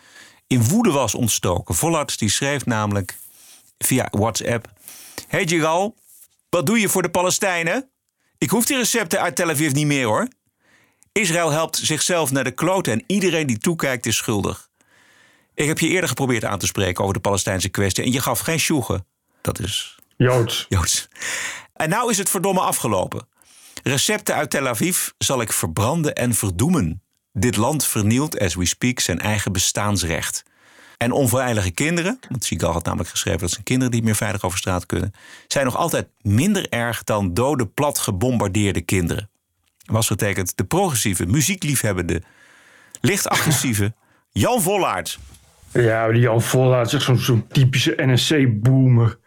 in 0.48 0.64
woede 0.64 0.92
was 0.92 1.16
ontstoken. 1.16 1.76
Vollaert 1.76 2.20
die 2.20 2.30
schreef 2.30 2.66
namelijk 2.66 3.18
via 3.78 4.08
WhatsApp... 4.12 4.68
Hey 5.28 5.44
Jigal, 5.44 5.96
wat 6.50 6.66
doe 6.66 6.80
je 6.80 6.90
voor 6.90 7.02
de 7.02 7.10
Palestijnen? 7.10 7.90
Ik 8.38 8.50
hoef 8.50 8.66
die 8.66 8.78
recepten 8.78 9.22
uit 9.22 9.36
Tel 9.36 9.50
Aviv 9.50 9.72
niet 9.72 9.88
meer 9.88 10.06
hoor. 10.06 10.28
Israël 11.12 11.52
helpt 11.52 11.78
zichzelf 11.78 12.32
naar 12.32 12.44
de 12.44 12.52
kloten 12.52 12.94
en 12.94 13.04
iedereen 13.08 13.48
die 13.48 13.58
toekijkt 13.58 14.06
is 14.06 14.16
schuldig. 14.16 14.70
Ik 15.54 15.68
heb 15.68 15.80
je 15.80 15.88
eerder 15.88 16.10
geprobeerd 16.10 16.46
aan 16.46 16.60
te 16.60 16.66
spreken 16.66 17.02
over 17.02 17.16
de 17.16 17.22
Palestijnse 17.22 17.70
kwestie... 17.70 18.04
en 18.04 18.12
je 18.12 18.22
gaf 18.22 18.40
geen 18.40 18.60
sjoegen. 18.60 19.06
Dat 19.42 19.60
is 19.60 19.99
Joods. 20.20 20.66
Joods. 20.70 21.08
En 21.74 21.90
nou 21.90 22.10
is 22.12 22.18
het 22.18 22.30
verdomme 22.30 22.60
afgelopen. 22.60 23.28
Recepten 23.84 24.36
uit 24.36 24.50
Tel 24.50 24.68
Aviv 24.68 25.08
zal 25.18 25.42
ik 25.42 25.54
verbranden 25.54 26.16
en 26.16 26.34
verdoemen. 26.34 27.02
Dit 27.34 27.56
land 27.56 27.86
vernielt, 27.86 28.40
as 28.40 28.56
we 28.56 28.66
speak, 28.66 29.00
zijn 29.00 29.20
eigen 29.20 29.52
bestaansrecht. 29.52 30.44
en 30.98 31.12
onveilige 31.12 31.72
kinderen, 31.72 32.20
want 32.30 32.44
Sigal 32.44 32.72
had 32.72 32.86
namelijk 32.86 33.10
geschreven 33.10 33.40
dat 33.40 33.50
zijn 33.50 33.64
kinderen 33.64 33.94
niet 33.94 34.04
meer 34.04 34.16
veilig 34.16 34.44
over 34.44 34.58
straat 34.58 34.86
kunnen, 34.86 35.14
zijn 35.48 35.66
nog 35.66 35.76
altijd 35.76 36.08
minder 36.22 36.70
erg 36.70 37.04
dan 37.04 37.34
dode, 37.34 37.68
plat 37.68 38.00
gebombardeerde 38.00 38.82
kinderen. 38.82 39.30
Was 39.86 40.08
getekend 40.08 40.58
de 40.58 40.64
progressieve, 40.64 41.26
muziekliefhebbende, 41.26 42.22
licht 43.02 43.30
agressieve 43.30 43.94
Jan 44.32 44.62
Vollaert. 44.62 45.20
Ja, 45.72 46.12
die 46.12 46.22
Jan 46.22 46.42
Vollaert 46.42 46.94
is 46.94 47.10
zo'n 47.16 47.48
typische 47.48 47.94
NSC-boomer. 47.98 49.18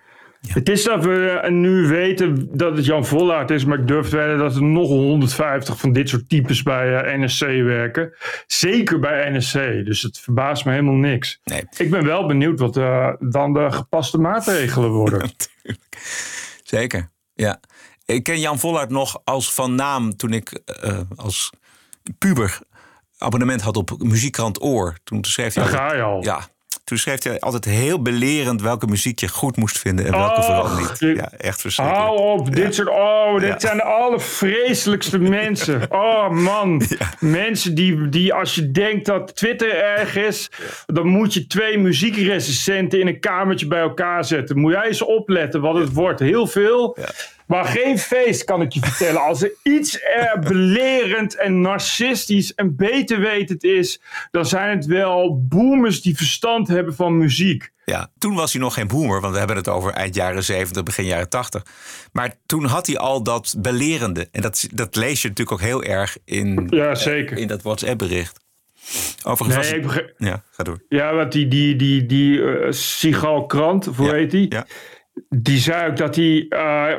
Het 0.48 0.68
is 0.68 0.84
dat 0.84 1.04
we 1.04 1.46
nu 1.50 1.86
weten 1.86 2.56
dat 2.56 2.76
het 2.76 2.84
Jan 2.84 3.06
Vollaert 3.06 3.50
is, 3.50 3.64
maar 3.64 3.78
ik 3.78 3.86
durf 3.86 4.08
te 4.08 4.16
wedden 4.16 4.38
dat 4.38 4.54
er 4.54 4.62
nog 4.62 4.88
150 4.88 5.78
van 5.78 5.92
dit 5.92 6.08
soort 6.08 6.28
types 6.28 6.62
bij 6.62 6.96
eh, 6.96 7.18
NSC 7.18 7.40
werken. 7.40 8.14
Zeker 8.46 8.98
bij 8.98 9.30
NSC, 9.30 9.52
dus 9.84 10.02
het 10.02 10.18
verbaast 10.18 10.64
me 10.64 10.70
helemaal 10.70 10.94
niks. 10.94 11.40
Nee. 11.44 11.64
Ik 11.76 11.90
ben 11.90 12.04
wel 12.04 12.26
benieuwd 12.26 12.60
wat 12.60 12.76
eh, 12.76 13.12
dan 13.18 13.52
de 13.52 13.72
gepaste 13.72 14.18
maatregelen 14.18 14.90
worden. 15.02 15.30
Zeker, 16.62 17.10
ja. 17.34 17.60
Ik 18.06 18.22
ken 18.22 18.40
Jan 18.40 18.58
Vollaert 18.58 18.90
nog 18.90 19.20
als 19.24 19.54
van 19.54 19.74
naam 19.74 20.16
toen 20.16 20.32
ik 20.32 20.50
eh, 20.50 21.00
als 21.16 21.52
puber 22.18 22.58
abonnement 23.18 23.60
had 23.60 23.76
op 23.76 23.98
Muziekkrant 23.98 24.62
Oor. 24.62 24.96
Toen 25.04 25.24
schreef 25.24 25.54
hij 25.54 25.64
Daar 25.64 25.72
ga 25.72 25.94
je 25.94 26.02
al. 26.02 26.22
Ja, 26.22 26.48
toen 26.92 27.00
schreef 27.00 27.22
hij 27.22 27.40
altijd 27.40 27.64
heel 27.64 28.02
belerend 28.02 28.62
welke 28.62 28.86
muziek 28.86 29.20
je 29.20 29.28
goed 29.28 29.56
moest 29.56 29.78
vinden 29.78 30.04
en 30.06 30.12
welke 30.12 30.38
Och, 30.38 30.44
vooral 30.44 30.76
niet. 30.76 31.16
Ja, 31.18 31.30
echt 31.36 31.60
verschrikkelijk. 31.60 32.04
Hou 32.06 32.18
op, 32.20 32.54
dit 32.54 32.74
soort. 32.74 32.88
Oh, 32.88 33.34
dit 33.40 33.48
Ja. 33.48 33.58
zijn 33.58 33.76
de 33.76 33.82
allervreselijkste 33.82 35.18
mensen. 35.40 35.82
Oh 35.88 36.30
man. 36.30 36.82
Mensen 37.18 37.74
die, 37.74 38.08
die, 38.08 38.34
als 38.34 38.54
je 38.54 38.70
denkt 38.70 39.06
dat 39.06 39.36
Twitter 39.36 39.74
erg 39.74 40.16
is, 40.16 40.50
dan 40.86 41.06
moet 41.06 41.34
je 41.34 41.46
twee 41.46 41.78
muziekrecensenten 41.78 43.00
in 43.00 43.06
een 43.06 43.20
kamertje 43.20 43.66
bij 43.66 43.80
elkaar 43.80 44.24
zetten. 44.24 44.58
Moet 44.58 44.72
jij 44.72 44.86
eens 44.86 45.02
opletten 45.02 45.60
wat 45.60 45.74
het 45.74 45.92
wordt. 45.92 46.20
Heel 46.20 46.46
veel. 46.46 46.96
Maar 47.52 47.64
geen 47.64 47.98
feest, 47.98 48.44
kan 48.44 48.62
ik 48.62 48.72
je 48.72 48.80
vertellen. 48.80 49.20
Als 49.22 49.42
er 49.42 49.52
iets 49.62 50.00
er 50.02 50.38
belerend 50.48 51.36
en 51.36 51.60
narcistisch 51.60 52.54
en 52.54 52.76
beter 52.76 53.20
wetend 53.20 53.64
is, 53.64 54.00
dan 54.30 54.46
zijn 54.46 54.76
het 54.76 54.86
wel 54.86 55.46
boomers 55.48 56.02
die 56.02 56.16
verstand 56.16 56.68
hebben 56.68 56.94
van 56.94 57.18
muziek. 57.18 57.70
Ja, 57.84 58.10
toen 58.18 58.34
was 58.34 58.52
hij 58.52 58.60
nog 58.62 58.74
geen 58.74 58.86
boomer, 58.88 59.20
want 59.20 59.32
we 59.32 59.38
hebben 59.38 59.56
het 59.56 59.68
over 59.68 59.92
eind 59.92 60.14
jaren 60.14 60.44
70, 60.44 60.82
begin 60.82 61.04
jaren 61.04 61.28
80. 61.28 61.62
Maar 62.12 62.34
toen 62.46 62.64
had 62.64 62.86
hij 62.86 62.98
al 62.98 63.22
dat 63.22 63.54
belerende. 63.58 64.28
En 64.32 64.40
dat, 64.42 64.68
dat 64.74 64.96
lees 64.96 65.22
je 65.22 65.28
natuurlijk 65.28 65.60
ook 65.60 65.66
heel 65.68 65.82
erg 65.82 66.16
in, 66.24 66.66
Ja, 66.70 66.94
zeker. 66.94 67.36
in 67.38 67.46
dat 67.48 67.62
WhatsApp-bericht. 67.62 68.40
Overigens 69.22 69.56
was 69.56 69.70
Nee, 69.70 70.02
het- 70.02 70.14
Ja, 70.18 70.42
ga 70.50 70.62
door. 70.62 70.82
Ja, 70.88 71.14
want 71.14 71.32
die, 71.32 71.48
die, 71.48 71.76
die, 71.76 72.06
die 72.06 72.42
eh, 72.42 72.72
Sigal 72.72 73.46
Krant, 73.46 73.84
hoe 73.84 74.06
Ja, 74.06 74.12
heet 74.12 74.30
die? 74.30 74.46
ja. 74.50 74.66
Die 75.28 75.58
zei 75.58 75.90
ook 75.90 75.96
dat 75.96 76.16
hij 76.16 76.46
eh, 76.48 76.94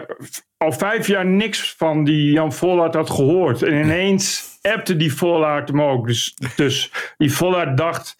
al 0.57 0.71
vijf 0.71 1.07
jaar 1.07 1.25
niks 1.25 1.73
van 1.77 2.03
die 2.03 2.31
Jan 2.31 2.53
Vollaert 2.53 2.93
had 2.93 3.09
gehoord. 3.09 3.63
En 3.63 3.73
ineens 3.73 4.57
appte 4.61 4.97
die 4.97 5.13
Vollaert 5.13 5.67
hem 5.67 5.81
ook. 5.81 6.07
Dus, 6.07 6.35
dus 6.55 6.91
die 7.17 7.33
Vollaert 7.33 7.77
dacht, 7.77 8.17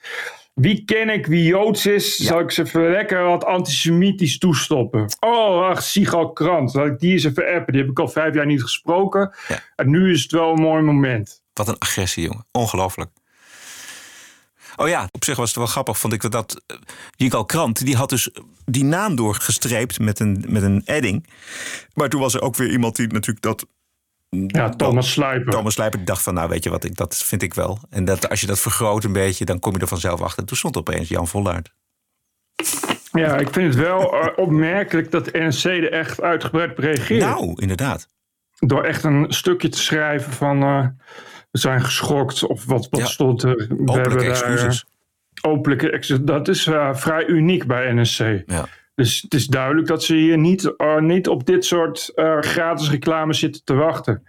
wie 0.53 0.83
ken 0.85 1.09
ik, 1.09 1.25
wie 1.25 1.43
Joods 1.43 1.85
is, 1.85 2.15
zal 2.15 2.39
ik 2.39 2.51
ze 2.51 2.61
even 2.61 2.91
lekker 2.91 3.23
wat 3.23 3.45
antisemitisch 3.45 4.37
toestoppen. 4.37 5.15
Oh, 5.19 5.67
ach, 5.67 5.83
Sigal 5.83 6.31
Krant, 6.31 6.73
laat 6.73 6.85
ik 6.85 6.99
die 6.99 7.11
eens 7.11 7.23
even 7.23 7.53
appen. 7.53 7.73
Die 7.73 7.81
heb 7.81 7.91
ik 7.91 7.99
al 7.99 8.07
vijf 8.07 8.33
jaar 8.33 8.45
niet 8.45 8.61
gesproken. 8.61 9.35
Ja. 9.47 9.59
En 9.75 9.89
nu 9.89 10.11
is 10.11 10.21
het 10.21 10.31
wel 10.31 10.51
een 10.51 10.61
mooi 10.61 10.81
moment. 10.81 11.41
Wat 11.53 11.67
een 11.67 11.77
agressie, 11.77 12.23
jongen. 12.23 12.45
Ongelooflijk. 12.51 13.09
Oh 14.75 14.87
ja, 14.87 15.07
op 15.11 15.23
zich 15.23 15.37
was 15.37 15.47
het 15.47 15.57
wel 15.57 15.67
grappig, 15.67 15.97
vond 15.97 16.13
ik 16.13 16.31
dat 16.31 16.63
eh, 16.67 16.77
Jikal 17.15 17.45
Krant, 17.45 17.85
die 17.85 17.95
had 17.95 18.09
dus 18.09 18.29
die 18.65 18.83
naam 18.83 19.15
doorgestreept 19.15 19.99
met 19.99 20.19
een, 20.19 20.45
met 20.47 20.63
een 20.63 20.81
edding. 20.85 21.27
Maar 21.93 22.09
toen 22.09 22.21
was 22.21 22.33
er 22.33 22.41
ook 22.41 22.55
weer 22.55 22.69
iemand 22.69 22.95
die 22.95 23.07
natuurlijk 23.07 23.41
dat... 23.41 23.65
Ja, 24.29 24.69
Thomas 24.69 25.11
Slijper. 25.11 25.51
Thomas 25.51 25.73
Slijper 25.73 25.97
die 25.97 26.07
dacht 26.07 26.21
van, 26.21 26.33
nou 26.33 26.49
weet 26.49 26.63
je 26.63 26.69
wat, 26.69 26.83
ik, 26.83 26.95
dat 26.95 27.15
vind 27.15 27.41
ik 27.41 27.53
wel. 27.53 27.79
En 27.89 28.05
dat, 28.05 28.29
als 28.29 28.41
je 28.41 28.47
dat 28.47 28.59
vergroot 28.59 29.03
een 29.03 29.13
beetje, 29.13 29.45
dan 29.45 29.59
kom 29.59 29.73
je 29.73 29.79
er 29.79 29.87
vanzelf 29.87 30.21
achter. 30.21 30.45
Toen 30.45 30.57
stond 30.57 30.77
opeens 30.77 31.07
Jan 31.07 31.27
Vollaert. 31.27 31.73
Ja, 33.11 33.37
ik 33.37 33.49
vind 33.53 33.73
het 33.73 33.83
wel 33.83 34.21
eh, 34.21 34.27
opmerkelijk 34.35 35.11
dat 35.11 35.25
de 35.25 35.39
NRC 35.39 35.63
er 35.63 35.91
echt 35.91 36.21
uitgebreid 36.21 36.71
op 36.71 36.77
reageert. 36.77 37.21
Nou, 37.21 37.53
inderdaad. 37.55 38.07
Door 38.59 38.83
echt 38.83 39.03
een 39.03 39.25
stukje 39.29 39.69
te 39.69 39.79
schrijven 39.79 40.33
van 40.33 40.63
eh, 40.63 40.85
we 41.53 41.59
zijn 41.59 41.81
geschokt 41.81 42.43
of 42.45 42.65
wat, 42.65 42.87
wat 42.89 42.99
Ja. 42.99 43.05
stond 43.05 43.43
er. 43.43 43.55
We 43.55 43.77
Openlijke 43.85 44.25
excuses. 44.25 44.85
openlijke 45.41 45.89
excuses. 45.91 46.25
Dat 46.25 46.47
is 46.47 46.65
eh, 46.67 46.93
vrij 46.93 47.25
uniek 47.27 47.67
bij 47.67 47.93
NSC. 47.93 48.19
Ja. 48.45 48.65
Dus 48.95 49.21
het 49.21 49.33
is 49.33 49.47
duidelijk 49.47 49.87
dat 49.87 50.03
ze 50.03 50.15
hier 50.15 50.37
niet, 50.37 50.75
eh, 50.77 50.97
niet 50.99 51.27
op 51.27 51.45
dit 51.45 51.65
soort 51.65 52.11
eh, 52.15 52.37
gratis 52.39 52.89
reclame 52.89 53.33
zitten 53.33 53.61
te 53.63 53.73
wachten. 53.73 54.27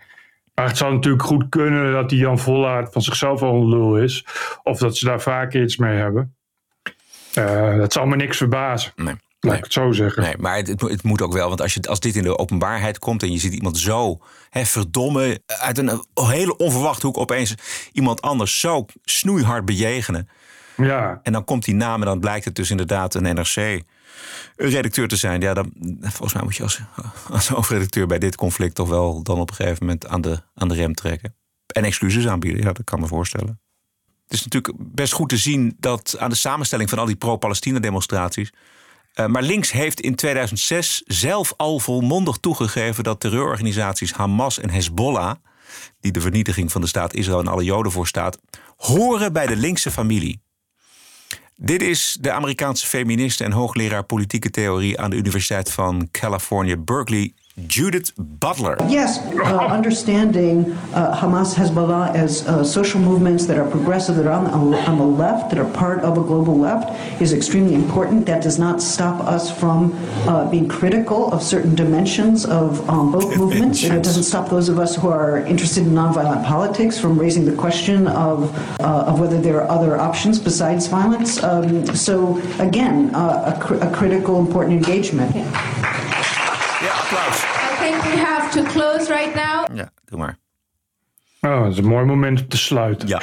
Maar 0.55 0.67
het 0.67 0.77
zou 0.77 0.95
natuurlijk 0.95 1.23
goed 1.23 1.49
kunnen 1.49 1.93
dat 1.93 2.09
die 2.09 2.19
Jan 2.19 2.39
Vollaert 2.39 2.93
van 2.93 3.03
zichzelf 3.03 3.43
al 3.43 3.55
een 3.55 3.69
lul 3.69 3.97
is. 3.99 4.27
Of 4.63 4.79
dat 4.79 4.97
ze 4.97 5.05
daar 5.05 5.21
vaker 5.21 5.63
iets 5.63 5.77
mee 5.77 5.97
hebben. 5.97 6.35
Dat 7.79 7.93
zal 7.93 8.07
me 8.07 8.17
niks 8.17 8.37
verbazen. 8.37 8.93
Nee. 8.97 9.15
Laat 9.45 9.57
ik 9.57 9.65
het 9.65 9.73
zo 9.73 9.93
zeggen. 9.93 10.23
Nee, 10.23 10.35
maar 10.39 10.57
het, 10.57 10.69
het 10.81 11.03
moet- 11.03 11.23
ook 11.23 11.33
wel. 11.33 11.49
Want 11.49 11.61
als, 11.61 11.75
je, 11.75 11.83
als 11.83 12.01
dit 12.01 12.17
in 12.17 12.23
de 12.23 12.39
openbaarheid 12.39 12.99
komt 12.99 13.23
en 13.23 13.33
je 13.33 13.39
ziet 13.39 13.53
iemand 13.53 13.79
zo 13.79 14.19
hè, 14.51 14.65
verdomme 14.65 15.41
uit 15.47 15.79
een 15.79 16.05
hele 16.15 16.57
onverwachte 16.57 17.07
hoek 17.07 17.19
opeens 17.19 17.55
iemand 17.93 18.23
anders 18.23 18.61
zo 18.61 18.87
snoeihard 19.03 19.65
bejegenen. 19.65 20.29
Ja, 20.77 21.21
En 21.23 21.33
dan 21.33 21.45
komt 21.45 21.65
die 21.65 21.75
naam 21.75 22.01
en 22.01 22.07
dan 22.07 22.21
blijkt 22.21 22.45
het 22.45 22.55
dus 22.55 22.71
inderdaad 22.71 23.15
een 23.15 23.23
NRC-redacteur 23.35 25.09
te 25.09 25.17
zijn. 25.17 25.41
Ja, 25.41 25.55
dan, 25.55 25.73
volgens 26.01 26.33
mij 26.33 26.43
moet 26.43 26.57
je 26.57 26.63
als, 26.63 26.81
als 27.31 27.49
hoofdredacteur 27.49 28.07
bij 28.07 28.19
dit 28.19 28.37
conflict 28.37 28.75
toch 28.75 28.89
wel 28.89 29.23
dan 29.23 29.39
op 29.41 29.49
een 29.51 29.57
gegeven 29.57 29.87
moment 29.87 30.07
aan 30.07 30.21
de, 30.21 30.43
aan 30.55 30.69
de 30.69 30.75
rem 30.75 30.95
trekken. 30.95 31.35
En 31.67 31.85
excuses 31.85 32.27
aanbieden, 32.27 32.63
ja, 32.63 32.73
dat 32.73 32.85
kan 32.85 33.01
me 33.01 33.07
voorstellen. 33.07 33.61
Het 34.25 34.33
is 34.33 34.45
natuurlijk 34.45 34.75
best 34.79 35.13
goed 35.13 35.29
te 35.29 35.37
zien 35.37 35.77
dat 35.79 36.17
aan 36.19 36.31
de 36.31 36.37
samenstelling 36.37 36.89
van 36.91 36.99
al 36.99 37.07
die 37.07 37.17
pro-Palestina-demonstraties. 37.17 38.53
Eh, 39.15 39.27
maar 39.27 39.43
links 39.43 39.73
heeft 39.73 40.01
in 40.01 40.15
2006 40.15 41.03
zelf 41.07 41.55
al 41.57 41.79
volmondig 41.79 42.37
toegegeven 42.37 43.05
dat 43.05 43.21
terreurorganisaties 43.21 44.13
Hamas 44.13 44.59
en 44.59 44.71
Hezbollah, 44.71 45.35
die 46.01 46.13
de 46.13 46.21
vernietiging 46.21 46.73
van 46.73 46.81
de 46.81 46.87
staat 46.87 47.15
Israël 47.15 47.41
en 47.41 47.49
alle 47.49 47.65
Joden 47.65 47.93
voorstaat, 47.93 48.39
horen 48.77 49.33
bij 49.33 49.47
de 49.47 49.57
linkse 49.57 49.91
familie. 49.91 50.43
Dit 51.57 51.83
is 51.83 52.17
de 52.21 52.33
Amerikaanse 52.33 52.87
feministe 52.87 53.45
en 53.45 53.53
hoogleraar 53.53 54.05
politieke 54.05 54.51
theorie 54.51 55.01
aan 55.01 55.11
de 55.11 55.17
Universiteit 55.17 55.73
van 55.73 56.09
California, 56.11 56.77
Berkeley, 56.77 57.33
Judith 57.67 58.13
Butler. 58.19 58.77
Yes, 58.89 59.19
uh, 59.19 59.59
understanding 59.67 60.73
uh, 60.93 61.17
Hamas, 61.17 61.55
Hezbollah 61.55 62.13
as 62.13 62.47
uh, 62.49 62.65
social 62.65 63.01
movements 63.01 63.47
that 63.47 63.57
are 63.59 63.71
progressive, 63.71 64.17
that 64.17 64.27
are 64.27 64.33
on, 64.33 64.75
on 64.75 64.99
the 64.99 65.05
left, 65.05 65.51
that 65.51 65.59
are 65.61 65.71
part 65.73 66.01
of 66.01 66.19
a 66.19 66.21
global 66.21 66.59
left, 66.59 66.91
is 67.23 67.33
extremely 67.33 67.75
important. 67.75 68.27
That 68.27 68.43
does 68.43 68.59
not 68.59 68.83
stop 68.83 69.21
us 69.25 69.57
from 69.57 69.95
uh, 70.27 70.51
being 70.51 70.67
critical 70.69 71.33
of 71.33 71.45
certain 71.45 71.77
dimensions 71.77 72.45
of 72.45 72.89
um, 72.91 73.13
both 73.13 73.37
movements. 73.37 73.85
And 73.85 73.99
it 73.99 74.03
doesn't 74.03 74.25
stop 74.25 74.49
those 74.49 74.69
of 74.69 74.81
us 74.81 74.97
who 74.97 75.09
are 75.09 75.39
interested 75.47 75.87
in 75.87 75.93
nonviolent 75.93 76.45
politics 76.45 76.99
from 76.99 77.17
raising 77.17 77.45
the 77.45 77.55
question 77.55 78.09
of, 78.09 78.53
uh, 78.81 79.05
of 79.07 79.21
whether 79.21 79.41
there 79.41 79.61
are 79.63 79.69
other 79.69 79.97
options 79.97 80.41
besides 80.41 80.89
violence. 80.89 81.41
Um, 81.43 81.87
so, 81.95 82.43
again, 82.59 83.15
uh, 83.15 83.55
a, 83.55 83.61
cr- 83.65 83.75
a 83.77 83.91
critical, 83.93 84.41
important 84.41 84.75
engagement. 84.75 85.35
Ja, 85.37 85.43
applaus. 85.45 85.74
I 85.74 85.74
think 87.85 88.03
we 88.03 88.21
have 88.21 88.51
to 88.51 88.63
close 88.63 89.13
right 89.13 89.35
now. 89.35 89.77
Ja, 89.77 89.91
doe 90.05 90.19
maar. 90.19 90.39
oh, 91.41 91.63
dat 91.63 91.73
is 91.73 91.79
een 91.79 91.85
mooi 91.85 92.05
moment 92.05 92.41
om 92.41 92.49
te 92.49 92.57
sluiten. 92.57 93.09
Ja. 93.09 93.21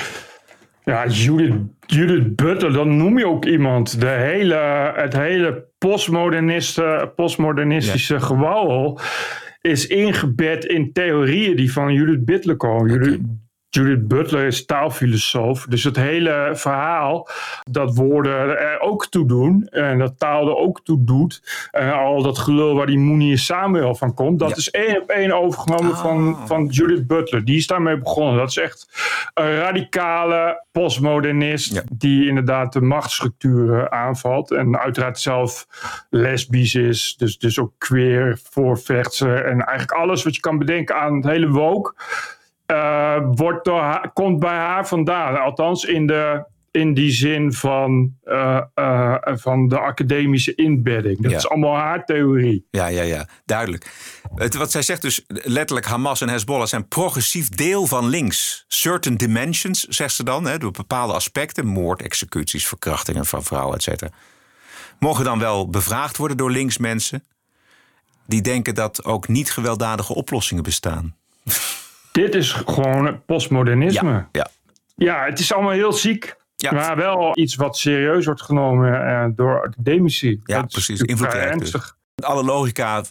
Ja, 0.83 1.07
Judith, 1.07 1.55
Judith 1.85 2.35
Butler, 2.35 2.73
dan 2.73 2.97
noem 2.97 3.17
je 3.17 3.27
ook 3.27 3.45
iemand. 3.45 3.99
De 3.99 4.07
hele, 4.07 4.91
het 4.95 5.13
hele 5.13 5.65
postmoderniste, 5.77 7.11
postmodernistische 7.15 8.19
gewauwel 8.19 8.99
is 9.61 9.87
ingebed 9.87 10.65
in 10.65 10.91
theorieën 10.93 11.55
die 11.55 11.71
van 11.71 11.93
Judith 11.93 12.25
Butler 12.25 12.55
komen. 12.55 12.91
Judith, 12.91 13.19
Judith 13.73 14.07
Butler 14.07 14.45
is 14.45 14.65
taalfilosoof. 14.65 15.65
Dus 15.69 15.83
het 15.83 15.95
hele 15.95 16.49
verhaal 16.53 17.29
dat 17.71 17.95
woorden 17.95 18.59
er 18.59 18.79
ook 18.79 19.07
toe 19.07 19.25
doen. 19.27 19.67
En 19.67 19.99
dat 19.99 20.19
taal 20.19 20.47
er 20.47 20.55
ook 20.55 20.81
toe 20.83 21.03
doet. 21.03 21.41
En 21.71 21.93
al 21.93 22.21
dat 22.21 22.37
gelul 22.37 22.75
waar 22.75 22.85
die 22.85 22.97
Moenie 22.97 23.37
Samuel 23.37 23.95
van 23.95 24.13
komt. 24.13 24.39
Dat 24.39 24.49
Ja. 24.49 24.55
is 24.55 24.69
één 24.69 25.01
op 25.01 25.09
één 25.09 25.31
overgenomen 25.31 25.97
van, 25.97 26.37
van 26.47 26.65
Judith 26.65 27.07
Butler. 27.07 27.45
Die 27.45 27.57
is 27.57 27.67
daarmee 27.67 27.97
begonnen. 27.97 28.37
Dat 28.37 28.49
is 28.49 28.57
echt 28.57 28.87
een 29.33 29.55
radicale 29.55 30.65
postmodernist. 30.71 31.73
Ja. 31.73 31.81
Die 31.93 32.27
inderdaad 32.27 32.73
de 32.73 32.81
machtsstructuren 32.81 33.91
aanvalt. 33.91 34.51
En 34.51 34.79
uiteraard 34.79 35.19
zelf 35.19 35.67
lesbisch 36.09 36.75
is. 36.75 37.15
Dus, 37.17 37.37
dus 37.37 37.59
ook 37.59 37.71
queer, 37.77 38.39
voorvechtser. 38.49 39.45
En 39.45 39.65
eigenlijk 39.65 39.91
alles 39.91 40.23
wat 40.23 40.35
je 40.35 40.41
kan 40.41 40.57
bedenken 40.57 40.95
aan 40.95 41.15
het 41.15 41.25
hele 41.25 41.49
woke. 41.49 41.93
Eh, 42.71 43.17
wordt 43.31 43.65
door 43.65 43.79
haar- 43.79 44.11
komt 44.13 44.39
bij 44.39 44.55
haar 44.57 44.87
vandaan. 44.87 45.41
Althans 45.41 45.83
in 45.83 46.07
de 46.07 46.49
in 46.71 46.93
die 46.93 47.11
zin 47.11 47.53
van, 47.53 48.13
eh, 48.23 48.61
eh, 48.73 49.15
van 49.23 49.67
de 49.67 49.79
academische 49.79 50.55
inbedding. 50.55 51.21
Dat 51.21 51.31
Ja. 51.31 51.37
is 51.37 51.49
allemaal 51.49 51.75
haar 51.75 52.05
theorie. 52.05 52.67
Ja, 52.69 52.87
ja, 52.87 53.01
ja, 53.01 53.27
duidelijk. 53.45 53.91
Het, 54.35 54.55
wat 54.55 54.71
zij 54.71 54.81
zegt 54.81 55.01
dus 55.01 55.23
letterlijk, 55.27 55.85
Hamas 55.87 56.21
en 56.21 56.29
Hezbollah 56.29 56.67
zijn 56.67 56.87
progressief 56.87 57.49
deel 57.49 57.85
van 57.87 58.07
links. 58.07 58.65
Certain 58.67 59.17
dimensions, 59.17 59.83
zegt 59.83 60.13
ze 60.13 60.23
dan, 60.23 60.45
hè, 60.45 60.57
door 60.57 60.71
bepaalde 60.71 61.13
aspecten, 61.13 61.65
moord, 61.65 62.01
executies, 62.01 62.67
verkrachtingen 62.67 63.25
van 63.25 63.43
vrouwen, 63.43 63.75
et 63.75 63.83
cetera. 63.83 64.11
Mogen 64.99 65.23
dan 65.23 65.39
wel 65.39 65.69
bevraagd 65.69 66.17
worden 66.17 66.37
door 66.37 66.51
linksmensen 66.51 67.23
die 68.27 68.41
denken 68.41 68.75
dat 68.75 69.05
ook 69.05 69.27
niet 69.27 69.51
gewelddadige 69.51 70.15
oplossingen 70.15 70.63
bestaan. 70.63 71.15
Dit 72.11 72.35
is 72.35 72.51
gewoon 72.51 73.21
postmodernisme. 73.25 74.25
Ja, 74.31 74.47
Ja, 74.95 75.25
het 75.25 75.39
is 75.39 75.53
allemaal 75.53 75.71
heel 75.71 75.93
ziek. 75.93 76.35
Maar 76.71 76.95
wel 76.95 77.37
iets 77.39 77.55
wat 77.55 77.77
serieus 77.77 78.25
wordt 78.25 78.41
genomen 78.41 79.07
eh, 79.07 79.25
door 79.35 79.61
academici. 79.67 80.41
Ja, 80.43 80.59
Dat 80.61 80.71
precies. 80.71 81.01
Invloedrijk 81.01 81.59
dus. 81.59 81.93
Alle 82.15 82.43
logica 82.43 83.03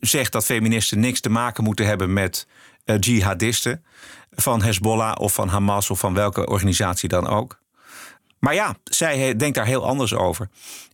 zegt 0.00 0.32
dat 0.32 0.44
feministen 0.44 1.00
niks 1.00 1.20
te 1.20 1.28
maken 1.30 1.64
moeten 1.64 1.86
hebben 1.86 2.12
met 2.12 2.46
eh, 2.84 2.96
jihadisten 3.00 3.84
van 4.30 4.62
Hezbollah 4.62 5.14
of 5.20 5.34
van 5.34 5.48
Hamas 5.48 5.90
of 5.90 5.98
van 5.98 6.14
welke 6.14 6.46
organisatie 6.46 7.08
dan 7.08 7.26
ook. 7.26 7.58
Maar 8.38 8.54
ja, 8.54 8.74
zij 8.84 9.18
he- 9.18 9.36
denkt 9.36 9.56
daar 9.56 9.66
heel 9.66 9.86
anders 9.86 10.14
over. 10.14 10.48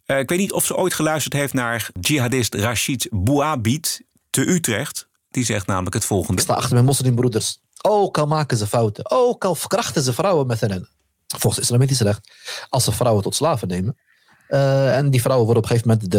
Eh, 0.07 0.19
ik 0.19 0.29
weet 0.29 0.39
niet 0.39 0.53
of 0.53 0.65
ze 0.65 0.77
ooit 0.77 0.95
geluisterd 0.95 1.35
heeft 1.35 1.53
naar 1.55 1.89
jihadist 2.01 2.55
Rashid 2.55 3.09
Bouabid 3.11 4.03
te 4.31 4.49
Utrecht. 4.49 5.08
Die 5.31 5.45
zegt 5.45 5.67
namelijk 5.67 5.95
het 5.95 6.05
volgende. 6.05 6.33
Ik 6.41 6.47
sta 6.47 6.55
achter 6.55 6.73
mijn 6.73 6.85
moslimbroeders. 6.85 7.61
Ook 7.83 8.19
al 8.19 8.27
maken 8.27 8.57
ze 8.57 8.67
fouten. 8.67 9.11
Ook 9.11 9.45
al 9.45 9.55
verkrachten 9.55 10.03
ze 10.03 10.13
vrouwen 10.13 10.47
met 10.47 10.61
hen. 10.61 10.89
Volgens 11.27 11.63
islamitisch 11.63 12.01
recht. 12.01 12.31
Als 12.69 12.85
ze 12.85 12.93
vrouwen 12.93 13.23
tot 13.23 13.35
slaven 13.35 13.69
nemen. 13.69 13.97
eh, 14.49 14.97
en 14.97 15.11
die 15.11 15.21
vrouwen 15.21 15.47
worden 15.47 15.65
op 15.65 15.71
een 15.71 15.77
gegeven 15.77 15.99
moment 16.01 16.11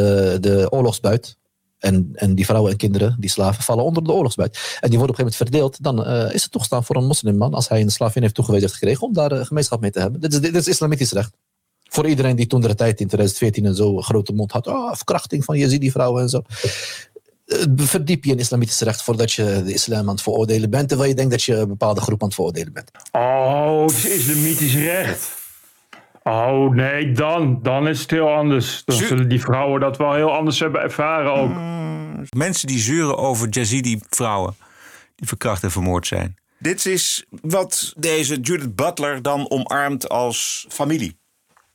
de, 0.42 0.50
de 0.50 0.72
oorlogsbuit. 0.72 1.38
En, 1.80 2.10
en 2.14 2.36
die 2.36 2.46
vrouwen 2.46 2.72
en 2.72 2.78
kinderen, 2.78 3.16
die 3.20 3.30
slaven, 3.30 3.64
vallen 3.64 3.84
onder 3.84 4.04
de 4.04 4.12
oorlogsbuit. 4.12 4.78
En 4.80 4.90
die 4.90 4.98
worden 5.00 5.16
op 5.16 5.22
een 5.22 5.34
gegeven 5.34 5.54
moment 5.54 5.74
verdeeld. 5.76 5.84
Dan 5.84 6.06
eh, 6.28 6.34
is 6.36 6.42
het 6.44 6.52
toegestaan 6.52 6.84
voor 6.84 6.96
een 6.96 7.06
moslimman, 7.06 7.54
als 7.54 7.70
hij 7.70 7.82
een 7.82 7.92
slavin 7.92 8.22
heeft 8.22 8.34
toegewezen 8.36 8.70
gekregen, 8.70 9.08
om 9.08 9.14
daar 9.14 9.32
eh, 9.32 9.46
gemeenschap 9.46 9.80
mee 9.82 9.92
te 9.92 10.00
hebben. 10.00 10.22
Dit 10.22 10.34
is, 10.34 10.40
dit 10.42 10.56
is 10.56 10.68
islamitisch 10.68 11.12
recht. 11.12 11.32
Voor 11.92 12.08
iedereen 12.08 12.36
die 12.36 12.48
toen 12.48 12.62
de 12.62 12.76
tijd 12.76 13.00
in 13.00 13.08
2014 13.08 13.66
en 13.66 13.76
zo 13.76 13.98
een 13.98 14.04
grote 14.04 14.34
mond 14.34 14.52
had. 14.52 14.68
Oh, 14.68 14.94
verkrachting 14.94 15.44
van 15.46 15.58
Yazidi-vrouwen 15.58 16.22
en 16.22 16.30
zo. 16.30 16.42
Verdiep 17.76 18.24
je 18.24 18.32
in 18.32 18.40
islamitisch 18.40 18.80
recht 18.80 19.04
voordat 19.04 19.32
je 19.32 19.62
de 19.66 19.74
islam 19.74 20.00
aan 20.00 20.08
het 20.08 20.22
veroordelen 20.22 20.70
bent. 20.70 20.88
Terwijl 20.88 21.10
je 21.10 21.16
denkt 21.16 21.32
dat 21.32 21.44
je 21.44 21.56
een 21.56 21.68
bepaalde 21.68 22.02
groep 22.02 22.22
aan 22.22 22.28
het 22.28 22.36
veroordelen 22.36 22.74
bent. 22.74 22.92
Oh, 23.12 23.82
het 23.82 23.92
is 23.92 24.06
islamitisch 24.06 24.76
recht. 24.76 25.38
Oh 26.24 26.74
nee, 26.74 27.12
dan, 27.12 27.60
dan 27.62 27.88
is 27.88 28.02
het 28.02 28.12
heel 28.12 28.34
anders. 28.34 28.82
Dan 28.86 28.96
zullen 28.96 29.30
die 29.30 29.42
vrouwen 29.42 29.80
dat 29.80 29.98
wel 29.98 30.14
heel 30.14 30.32
anders 30.32 30.60
hebben 30.60 30.82
ervaren 30.82 31.32
ook. 31.32 31.52
Mensen 32.38 32.68
die 32.68 32.80
zeuren 32.80 33.18
over 33.18 33.48
Yazidi-vrouwen 33.50 34.56
die 35.16 35.28
verkracht 35.28 35.64
en 35.64 35.72
vermoord 35.72 36.08
zijn. 36.08 36.36
Dit 36.58 36.86
is 36.86 37.26
wat 37.42 37.94
deze 37.98 38.40
Judith 38.40 38.76
Butler 38.76 39.22
dan 39.22 39.50
omarmt 39.50 40.10
als 40.10 40.66
familie. 40.70 41.19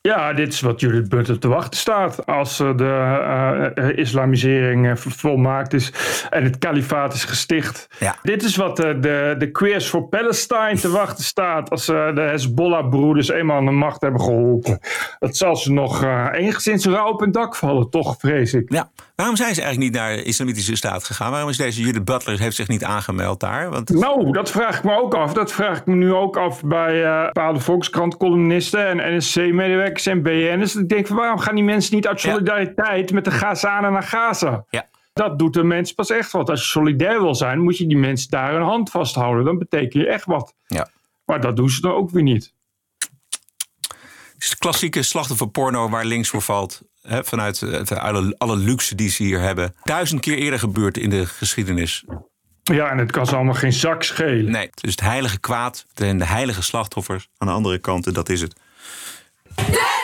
Ja, 0.08 0.32
dit 0.32 0.52
is 0.52 0.60
wat 0.60 0.80
Judith 0.80 1.08
Butler 1.08 1.38
te 1.38 1.48
wachten 1.48 1.78
staat. 1.78 2.26
Als 2.26 2.60
eh, 2.60 2.76
de 2.76 2.84
eh, 2.84 3.88
eh, 3.88 3.98
islamisering 3.98 5.00
volmaakt 5.00 5.72
is 5.72 5.92
en 6.30 6.44
het 6.44 6.58
kalifaat 6.58 7.14
is 7.14 7.24
gesticht. 7.24 7.88
Dit 8.22 8.42
is 8.42 8.56
wat 8.56 8.76
de, 8.76 9.34
de 9.38 9.50
Queers 9.50 9.86
for 9.86 10.08
Palestine 10.08 10.76
te 10.80 10.90
wachten 10.90 11.24
staat. 11.24 11.70
Als 11.70 11.86
de 11.86 12.26
Hezbollah-broeders 12.30 13.28
eenmaal 13.28 13.56
aan 13.56 13.64
de 13.64 13.70
macht 13.70 14.00
hebben 14.00 14.20
geholpen. 14.20 14.78
Dat 15.18 15.36
zal 15.36 15.56
ze 15.56 15.72
nog 15.72 16.02
eh, 16.02 16.28
enigszins 16.32 16.86
rauw 16.86 17.08
op 17.08 17.20
een 17.20 17.32
dak 17.32 17.56
vallen, 17.56 17.90
toch, 17.90 18.16
vrees 18.18 18.54
ik. 18.54 18.72
Ja. 18.72 18.90
Waarom 19.16 19.36
zijn 19.36 19.54
ze 19.54 19.62
eigenlijk 19.62 19.92
niet 19.92 20.02
naar 20.02 20.16
de 20.16 20.22
islamitische 20.22 20.76
staat 20.76 21.04
gegaan? 21.04 21.30
Waarom 21.30 21.48
is 21.48 21.56
deze 21.56 21.82
Judith 21.82 22.04
Butler 22.04 22.38
heeft 22.38 22.56
zich 22.56 22.68
niet 22.68 22.84
aangemeld 22.84 23.40
daar? 23.40 23.70
Want 23.70 23.90
Nou, 23.90 24.32
dat 24.32 24.50
vraag 24.50 24.76
ik 24.78 24.84
me 24.84 25.00
ook 25.00 25.14
af. 25.14 25.32
Dat 25.32 25.52
vraag 25.52 25.78
ik 25.78 25.86
me 25.86 25.94
nu 25.94 26.12
ook 26.12 26.36
af 26.36 26.62
bij 26.62 27.24
bepaalde 27.26 27.60
Volkskrant-columnisten 27.60 29.00
en 29.00 29.16
NSC-medewerkers 29.16 29.93
en 30.02 30.22
BN'ers. 30.22 30.76
Ik 30.76 30.88
denk 30.88 31.06
van 31.06 31.16
waarom 31.16 31.38
gaan 31.38 31.54
die 31.54 31.64
mensen 31.64 31.94
niet 31.94 32.06
uit 32.06 32.20
solidariteit 32.20 33.12
met 33.12 33.24
de 33.24 33.30
Gazanen 33.30 33.92
naar 33.92 34.02
Gaza? 34.02 34.64
Ja. 34.70 34.88
Dat 35.12 35.38
doet 35.38 35.54
de 35.54 35.64
mens 35.64 35.92
pas 35.92 36.10
echt 36.10 36.32
wat. 36.32 36.50
Als 36.50 36.60
je 36.60 36.66
solidair 36.66 37.20
wil 37.20 37.34
zijn, 37.34 37.60
moet 37.60 37.78
je 37.78 37.86
die 37.86 37.96
mensen 37.96 38.30
daar 38.30 38.52
hun 38.52 38.62
hand 38.62 38.90
vasthouden. 38.90 39.44
Dan 39.44 39.58
betekent 39.58 39.92
je 39.92 40.06
echt 40.06 40.24
wat. 40.24 40.54
Ja. 40.66 40.88
Maar 41.24 41.40
dat 41.40 41.56
doen 41.56 41.70
ze 41.70 41.80
dan 41.80 41.92
ook 41.92 42.10
weer 42.10 42.22
niet. 42.22 42.52
Het 44.32 44.42
is 44.42 44.50
de 44.50 44.58
klassieke 44.58 45.02
slachtofferporno 45.02 45.88
waar 45.88 46.04
links 46.04 46.28
voor 46.28 46.42
valt. 46.42 46.82
Vanuit 47.02 47.62
eh, 47.62 47.98
alle, 47.98 48.34
alle 48.38 48.56
luxe 48.56 48.94
die 48.94 49.10
ze 49.10 49.22
hier 49.22 49.40
hebben. 49.40 49.74
Duizend 49.82 50.20
keer 50.20 50.36
eerder 50.36 50.58
gebeurd 50.58 50.98
in 50.98 51.10
de 51.10 51.26
geschiedenis. 51.26 52.04
Ja, 52.62 52.90
en 52.90 52.98
het 52.98 53.10
kan 53.10 53.26
ze 53.26 53.34
allemaal 53.34 53.54
geen 53.54 53.72
zak 53.72 54.02
schelen. 54.02 54.52
Nee, 54.52 54.70
dus 54.74 54.90
het 54.90 55.00
heilige 55.00 55.40
kwaad 55.40 55.86
en 55.94 56.18
de 56.18 56.24
heilige 56.24 56.62
slachtoffers 56.62 57.28
aan 57.36 57.48
de 57.48 57.54
andere 57.54 57.78
kant, 57.78 58.14
dat 58.14 58.28
is 58.28 58.40
het. 58.40 58.56
Yeah. 59.58 60.03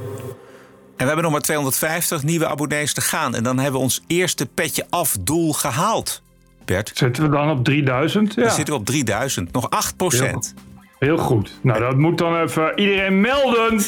En 1.01 1.07
we 1.07 1.13
hebben 1.13 1.31
nog 1.31 1.39
maar 1.39 1.47
250 1.47 2.23
nieuwe 2.23 2.47
abonnees 2.47 2.93
te 2.93 3.01
gaan. 3.01 3.35
En 3.35 3.43
dan 3.43 3.57
hebben 3.57 3.79
we 3.79 3.85
ons 3.85 4.01
eerste 4.07 4.45
petje 4.45 4.85
af 4.89 5.17
doel 5.21 5.53
gehaald. 5.53 6.21
Bert. 6.65 6.91
Zitten 6.93 7.23
we 7.23 7.29
dan 7.29 7.49
op 7.49 7.63
3000? 7.63 8.33
Ja. 8.33 8.41
Dan 8.41 8.51
zitten 8.51 8.73
we 8.73 8.79
op 8.79 8.85
3000. 8.85 9.51
Nog 9.51 9.69
8 9.69 9.97
procent. 9.97 10.53
Heel 10.99 11.17
goed. 11.17 11.59
Nou, 11.61 11.79
dat 11.79 11.97
moet 11.97 12.17
dan 12.17 12.41
even 12.41 12.79
iedereen 12.79 13.21
melden. 13.21 13.81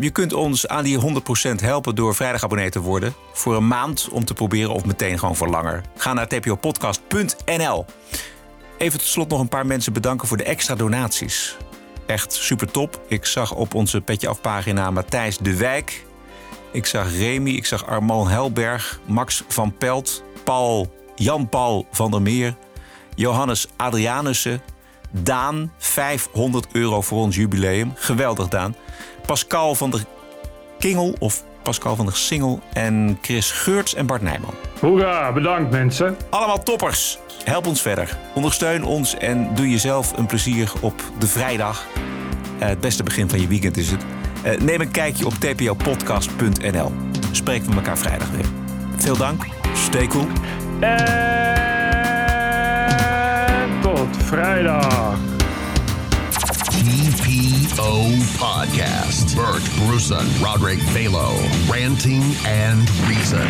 Je 0.00 0.10
kunt 0.10 0.32
ons 0.32 0.68
aan 0.68 0.84
die 0.84 1.00
100% 1.00 1.02
helpen 1.60 1.94
door 1.94 2.14
vrijdag 2.14 2.44
abonnee 2.44 2.70
te 2.70 2.80
worden. 2.80 3.14
Voor 3.32 3.56
een 3.56 3.68
maand 3.68 4.08
om 4.10 4.24
te 4.24 4.34
proberen 4.34 4.70
of 4.70 4.84
meteen 4.84 5.18
gewoon 5.18 5.36
voor 5.36 5.48
langer. 5.48 5.80
Ga 5.96 6.12
naar 6.12 6.28
tpopodcast.nl. 6.28 7.84
Even 8.78 8.98
tot 8.98 9.08
slot 9.08 9.28
nog 9.28 9.40
een 9.40 9.48
paar 9.48 9.66
mensen 9.66 9.92
bedanken 9.92 10.28
voor 10.28 10.36
de 10.36 10.44
extra 10.44 10.74
donaties. 10.74 11.56
Echt 12.06 12.32
super 12.32 12.70
top. 12.70 13.00
Ik 13.08 13.24
zag 13.24 13.54
op 13.54 13.74
onze 13.74 14.00
Petje 14.00 14.28
Af 14.28 14.40
pagina 14.40 14.90
Matthijs 14.90 15.38
de 15.38 15.56
Wijk. 15.56 16.04
Ik 16.72 16.86
zag 16.86 17.16
Remy, 17.16 17.50
ik 17.50 17.66
zag 17.66 17.86
Armand 17.86 18.28
Helberg, 18.28 19.00
Max 19.06 19.44
van 19.48 19.76
Pelt, 19.78 20.24
Paul, 20.44 20.94
Jan-Paul 21.14 21.86
van 21.90 22.10
der 22.10 22.22
Meer, 22.22 22.54
Johannes 23.14 23.66
Adrianussen, 23.76 24.62
Daan, 25.10 25.72
500 25.78 26.66
euro 26.72 27.00
voor 27.00 27.18
ons 27.18 27.36
jubileum. 27.36 27.92
Geweldig, 27.94 28.48
Daan. 28.48 28.76
Pascal 29.26 29.74
van 29.74 29.90
der 29.90 30.04
Kingel, 30.78 31.16
of 31.18 31.44
Pascal 31.64 31.96
van 31.96 32.06
der 32.06 32.16
Singel 32.16 32.60
en 32.72 33.18
Chris 33.22 33.50
Geurts 33.50 33.94
en 33.94 34.06
Bart 34.06 34.22
Nijman. 34.22 34.54
Hoera, 34.80 35.32
bedankt 35.32 35.70
mensen. 35.70 36.16
Allemaal 36.30 36.62
toppers. 36.62 37.18
Help 37.44 37.66
ons 37.66 37.82
verder. 37.82 38.18
Ondersteun 38.34 38.84
ons 38.84 39.16
en 39.16 39.54
doe 39.54 39.70
jezelf 39.70 40.16
een 40.16 40.26
plezier 40.26 40.72
op 40.80 41.02
de 41.18 41.26
vrijdag. 41.26 41.86
Eh, 42.58 42.68
het 42.68 42.80
beste 42.80 43.02
begin 43.02 43.28
van 43.28 43.40
je 43.40 43.46
weekend 43.46 43.76
is 43.76 43.90
het. 43.90 44.04
Eh, 44.42 44.60
neem 44.60 44.80
een 44.80 44.90
kijkje 44.90 45.26
op 45.26 45.34
tpopodcast.nl. 45.34 46.92
Spreken 47.30 47.70
we 47.70 47.74
elkaar 47.74 47.98
vrijdag 47.98 48.30
weer. 48.30 48.46
Veel 48.96 49.16
dank. 49.16 49.46
Stay 49.74 50.06
cool. 50.06 50.26
En 50.80 51.20
tot 53.82 54.16
vrijdag. 54.16 55.18
TPO 57.74 58.20
Podcast. 58.38 59.34
Bert 59.34 59.62
Bruson, 59.78 60.24
Roderick 60.40 60.78
Balo, 60.94 61.34
Ranting 61.68 62.22
and 62.46 62.78
Reason. 63.08 63.44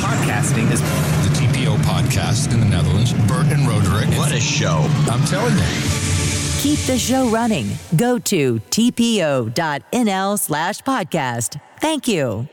Podcasting 0.00 0.70
is 0.72 0.80
the 0.80 1.34
TPO 1.36 1.76
podcast 1.84 2.52
in 2.52 2.58
the 2.58 2.66
Netherlands. 2.66 3.12
Bert 3.28 3.46
and 3.46 3.66
Roderick. 3.68 4.08
What 4.18 4.32
a 4.32 4.40
show. 4.40 4.86
I'm 5.08 5.24
telling 5.26 5.54
you. 5.54 5.64
Keep 6.58 6.80
the 6.80 6.98
show 6.98 7.28
running. 7.30 7.68
Go 7.96 8.18
to 8.18 8.56
tpo.nl 8.70 10.38
slash 10.38 10.82
podcast. 10.82 11.60
Thank 11.78 12.08
you. 12.08 12.48